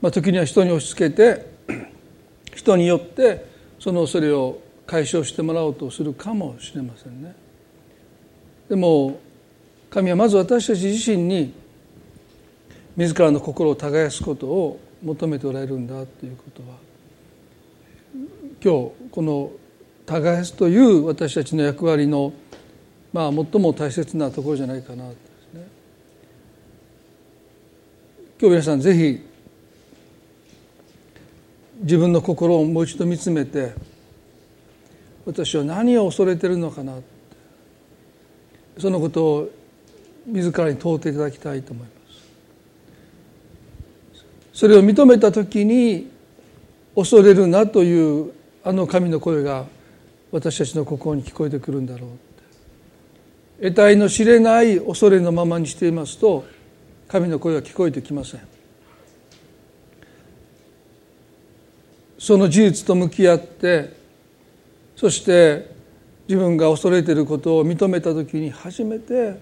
[0.00, 1.46] まあ、時には人に押し付けて
[2.54, 3.44] 人によって
[3.78, 7.34] その恐れを解消してもらおうとするかもしれませんね。
[8.68, 9.20] でも
[9.90, 11.52] 神はまず私たち自身に
[12.96, 16.76] 自らの心を耕すことを求めておられるんだということは
[18.62, 19.52] 今日この
[20.04, 22.32] 耕すという私たちの役割の
[23.12, 25.16] まあ最も大切なところじゃないかなとで
[25.50, 25.68] すね
[28.40, 29.20] 今日皆さんぜひ
[31.80, 33.74] 自分の心をもう一度見つめて
[35.26, 36.94] 私は何を恐れてるのかな
[38.78, 39.50] そのことを
[40.24, 41.98] 自らに問うていただきたいと思います。
[44.52, 46.08] それを認めた時に
[46.94, 48.32] 恐れるなという
[48.62, 49.66] あの神の声が
[50.30, 52.06] 私たちの心に聞こえてくるんだろ
[53.60, 56.44] う得体の知れない恐れのままにしていますと
[57.08, 58.40] 神の声は聞こえてきません
[62.18, 63.96] その事実と向き合って
[64.96, 65.70] そして
[66.28, 69.40] 自分が恐れていることを認めた時に初めて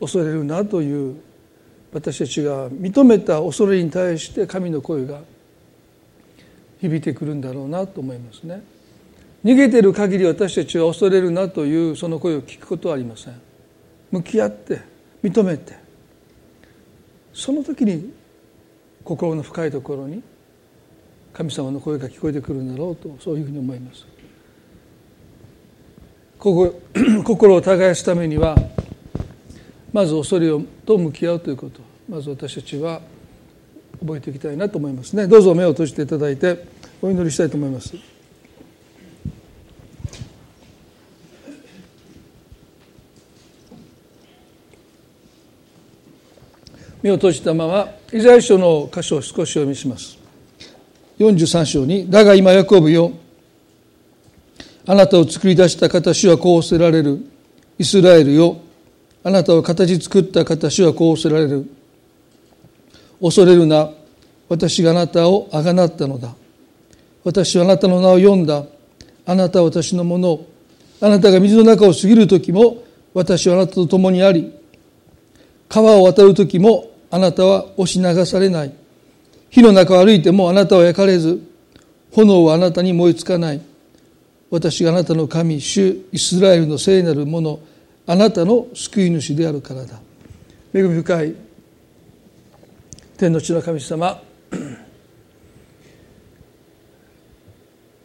[0.00, 1.16] 恐れるなという
[1.92, 5.20] 私たちが認めた恐れに対して神の声が
[6.80, 8.62] 響いてくるんだろうなと思いますね。
[9.44, 13.40] 逃げている限り私たちは恐れるなというその声を聞くことはありません。
[14.10, 14.80] 向き合って
[15.22, 15.83] 認めて
[17.34, 18.12] その時に
[19.02, 20.22] 心の深いところに
[21.32, 24.06] 神様の声が聞こえてくるんだろうとそういうふうに思います。
[26.38, 28.56] 心を耕すためには
[29.92, 30.48] まず恐れ
[30.84, 31.80] と向き合うということ。
[32.08, 33.00] まず私たちは
[33.98, 35.26] 覚えていきたいなと思いますね。
[35.26, 36.64] どうぞ目を閉じていただいて
[37.00, 38.13] お祈りしたいと思います。
[47.04, 50.16] 目を閉じたままイザヤ書の箇所を少し読みします。
[51.18, 53.12] 43章に「だが今ヤコブよ
[54.86, 57.20] あなたを作り出した形はこうせられる。
[57.78, 58.56] イスラエルよ
[59.22, 61.68] あなたを形作った形はこうせられる。
[63.20, 63.90] 恐れるな
[64.48, 66.34] 私があなたをあがなったのだ。
[67.22, 68.64] 私はあなたの名を読んだ。
[69.26, 70.40] あなたは私のもの
[71.02, 72.82] あなたが水の中を過ぎる時も
[73.12, 74.54] 私はあなたと共にあり
[75.68, 78.72] 川を渡る時もあなたは押し流されない。
[79.48, 81.40] 火の中を歩いてもあなたは焼かれず
[82.10, 83.60] 炎はあなたに燃えつかない。
[84.50, 87.60] 私があなたの神主イスラエルの聖なるもの
[88.04, 90.00] あなたの救い主であるからだ。
[90.74, 91.36] 恵み深い
[93.16, 94.20] 天の地の神様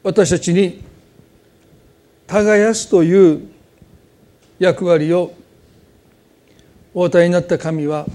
[0.03, 0.83] 私たちに
[2.27, 3.41] 耕すという
[4.59, 5.33] 役割を
[6.93, 8.05] お与えになった神は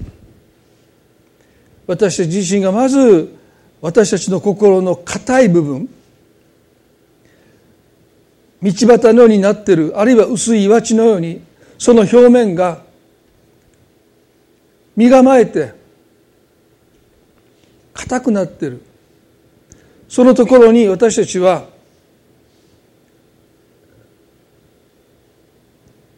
[1.87, 3.35] 私たち自身がまず
[3.81, 5.89] 私たちの心の硬い部分
[8.63, 11.41] 道端のようになっているあるいは薄い岩地のように
[11.77, 12.81] その表面が
[14.95, 15.73] 身構えて
[17.93, 18.81] 硬くなっている。
[20.07, 21.67] そのところに私たちは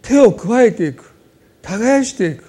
[0.02, 1.12] 手を加えていく
[1.62, 2.47] 耕していく。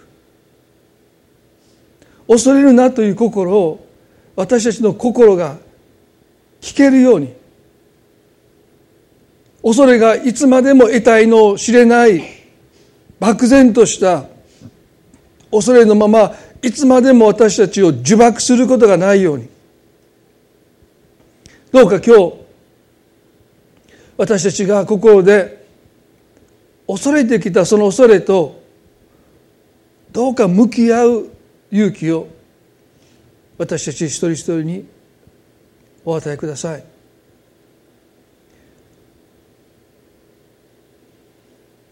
[2.29, 3.87] 恐れるなという心を
[4.37, 5.57] 私たちの心が
[6.61, 7.35] 聞けるように
[9.63, 12.23] 恐れがいつまでも得体の知れない
[13.19, 14.27] 漠然とした
[15.51, 19.49] 恐れのままいつまでも私たちを呪縛することがないように。
[21.71, 22.35] どうか今日
[24.17, 25.67] 私たちが心で
[26.87, 28.63] 恐れてきたその恐れと
[30.13, 31.31] どうか向き合う
[31.71, 32.29] 勇気を
[33.59, 34.89] 私たち一人一人に
[36.05, 36.85] お与えください。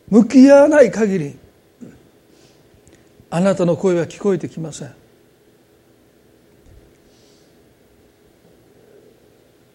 [0.08, 1.36] 向き合わない限り
[3.28, 4.94] あなたの声は聞こえてきません。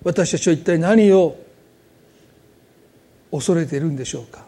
[0.04, 1.36] 私たちは一体何を
[3.30, 4.46] 恐れているんでしょうか。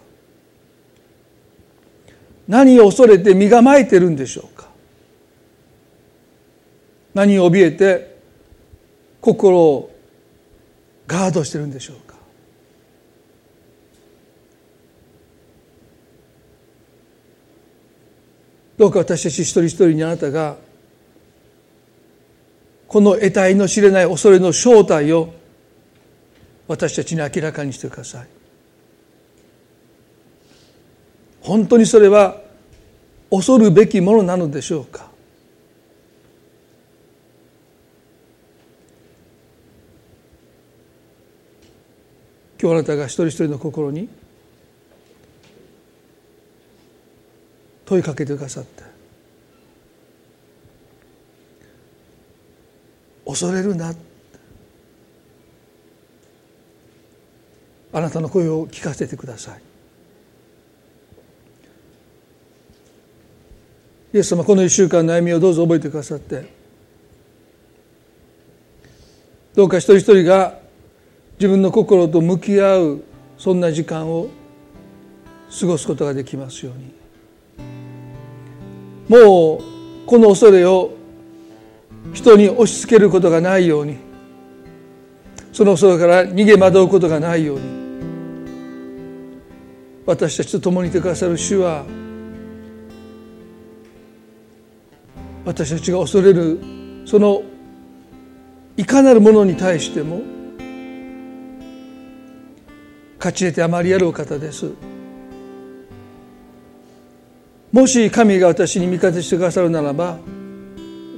[2.47, 4.62] 何を恐れて身構えているんでしょうか。
[7.13, 8.17] 何を怯えて
[9.21, 9.95] 心を
[11.07, 12.15] ガードしてるんでしょうか？
[18.77, 20.57] どうか私たち一人一人にあなたが
[22.87, 25.33] この得体の知れない恐れの正体を
[26.67, 28.27] 私たちに明らかにしてください。
[31.41, 32.41] 本当にそれは
[33.29, 35.12] 恐るべきものなのでしょうか？
[42.63, 44.07] 今日あなたが一人一人の心に
[47.83, 48.83] 問いかけてくださって
[53.25, 53.93] 恐れるな。
[57.91, 59.61] あなたの声を聞かせてください。
[64.13, 66.45] イエス様この一週間の歩みをどうぞ覚えてくださって
[69.53, 70.62] どうか一人一人が
[71.43, 73.03] 自分の心と向き合う
[73.37, 74.29] そんな時間を
[75.59, 76.93] 過ごすことができますように。
[79.09, 79.59] もう
[80.05, 80.91] この恐れを
[82.13, 83.97] 人に押し付けることがないように。
[85.51, 87.63] その恐れから逃げ惑うことがないように。
[90.05, 91.83] 私たちと共にいてくださる主は
[95.43, 96.57] 私たちが恐れる
[97.03, 97.43] その
[98.77, 100.21] いかなるものに対しても
[103.23, 104.73] 勝ち得てあまりやるお方です。
[107.71, 110.19] もし神が私に味方してくださるならば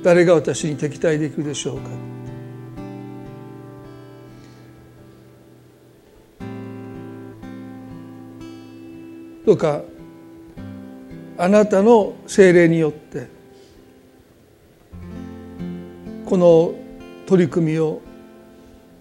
[0.04, 1.90] 誰が私に敵対できるでしょうか？
[9.48, 9.82] どうか
[11.40, 13.28] あなたの精霊によって
[16.28, 16.76] この
[17.26, 18.00] 取り組みを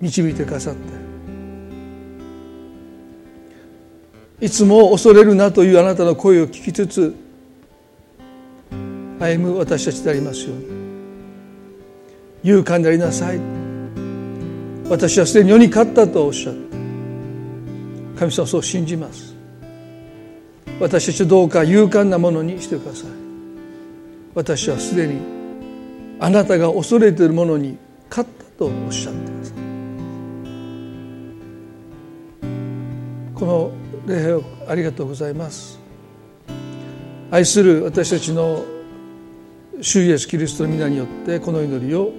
[0.01, 1.04] 導いてくださって
[4.45, 7.17] いつも恐れるなというあなたの声を聞きつつ
[9.19, 10.67] 歩む私たちでありますように。
[12.43, 13.41] 勇敢でありなさい。
[14.91, 19.35] 私はすでに世に勝ったとおっしゃった神様そう信じます。
[20.79, 23.09] 私たちをどうか勇敢なものにしてください。
[24.35, 25.23] 私はすでに
[26.21, 27.79] あなたが恐れているものに
[28.11, 29.55] 勝ったとおっしゃってください。
[33.35, 35.79] この礼拝をありがとうございます。
[37.31, 38.65] 愛する私たちの
[39.81, 42.13] 主イエスキリストの皆によってこの祈りを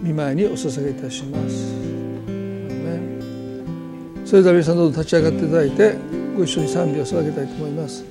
[0.00, 1.90] 見舞いにお捧げいたします。
[4.24, 5.94] それでは皆さんどうぞ立ち上がっていただいて
[6.36, 8.04] ご一緒に賛美を捧げたいと思います。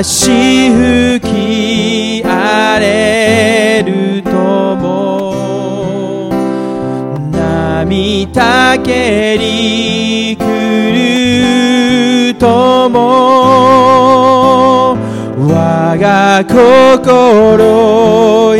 [0.00, 4.30] 足吹き荒れると
[4.76, 6.30] も
[7.32, 10.44] 波たけり来
[12.30, 14.96] るとも
[15.48, 18.56] 我が心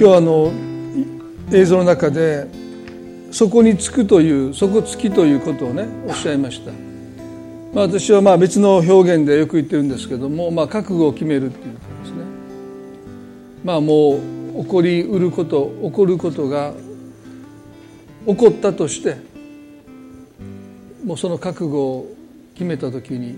[0.00, 0.52] 今日あの
[1.50, 2.46] 映像の中で
[3.32, 6.70] そこにつくというそこつきということをねおっしゃいました、
[7.74, 12.24] まあ、私はまあ別の表現でよく言ってるんですけども、まあ、覚悟を決めるっていうことですね。
[13.64, 14.20] まあも
[14.56, 16.72] う起こりうること起こることが
[18.24, 19.16] 起こったとして
[21.04, 22.16] もうその覚悟を
[22.54, 23.36] 決めた時に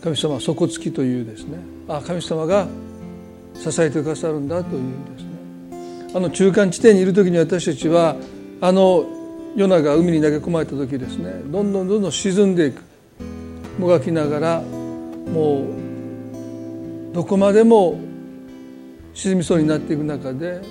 [0.00, 1.58] 神様は底つきというですね。
[1.88, 2.68] あ神様が
[3.54, 5.25] 支えてくださるんだというんです。
[6.16, 8.16] あの中間地点にいる時に私たちは
[8.62, 9.04] あの
[9.54, 12.82] ヨナが海に投げ込まれた時ですねどんどんどんどん沈んでいく。
[13.78, 15.66] もがきながらも
[17.12, 18.00] うどこまでも
[19.12, 20.62] 沈みそうになっていく中で、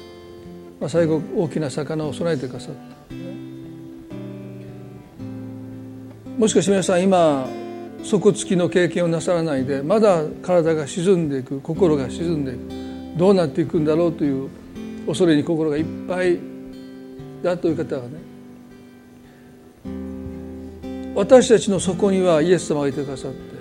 [0.79, 3.15] まあ、最後大きな魚を備えてくださった。
[6.39, 7.47] もしかして皆さん今
[8.03, 12.59] 底つきの経験をなさらないでまだ体が沈んでいく心が沈んでいく
[13.19, 14.49] どうなっていくんだろうという
[15.05, 16.39] 恐れに心がいっぱい
[17.43, 18.09] だという方がね
[21.15, 23.55] 私たちの底にはイエス様がいてくださって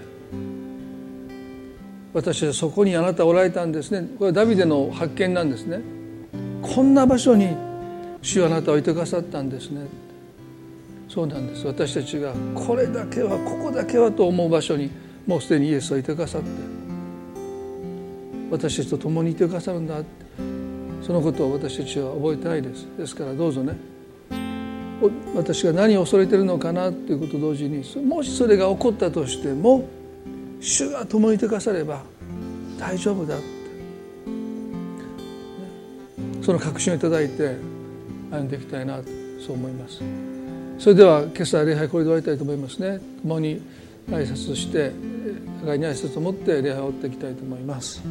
[2.15, 4.09] 私たちはそこにあなたおられたんですね。
[4.17, 5.81] これはダビデの発見なんですね。
[6.63, 7.57] こんな場所に
[8.23, 9.87] 主はあなたをいてくださったんですね。
[11.09, 11.67] そうなんです。
[11.67, 14.91] 私たちがこれだけはここだけはと思う場所に
[15.27, 16.49] もうすでにイエスはいてくださって
[18.49, 20.24] 私たちと共にいてくださるんだって。
[21.07, 22.87] そのことを私たちは覚えたいです。
[22.97, 23.77] ですからどうぞね。
[25.35, 29.87] 私が何を恐れてるのかなということと同時にもしそれが起こったとしても
[30.61, 32.03] 主が共にいてくだされば
[32.79, 33.55] 大丈夫だって。
[36.43, 37.57] その確信をいただいて
[38.31, 39.05] 歩んでいきたいなと
[39.41, 40.03] そう思います。
[40.79, 43.01] それでは今朝礼拝これで終わりたいと思いますね。
[43.23, 43.63] 共に
[44.11, 44.93] 挨拶して
[45.61, 48.03] 互いに挨拶を持って礼拝を追っていきたいと思います。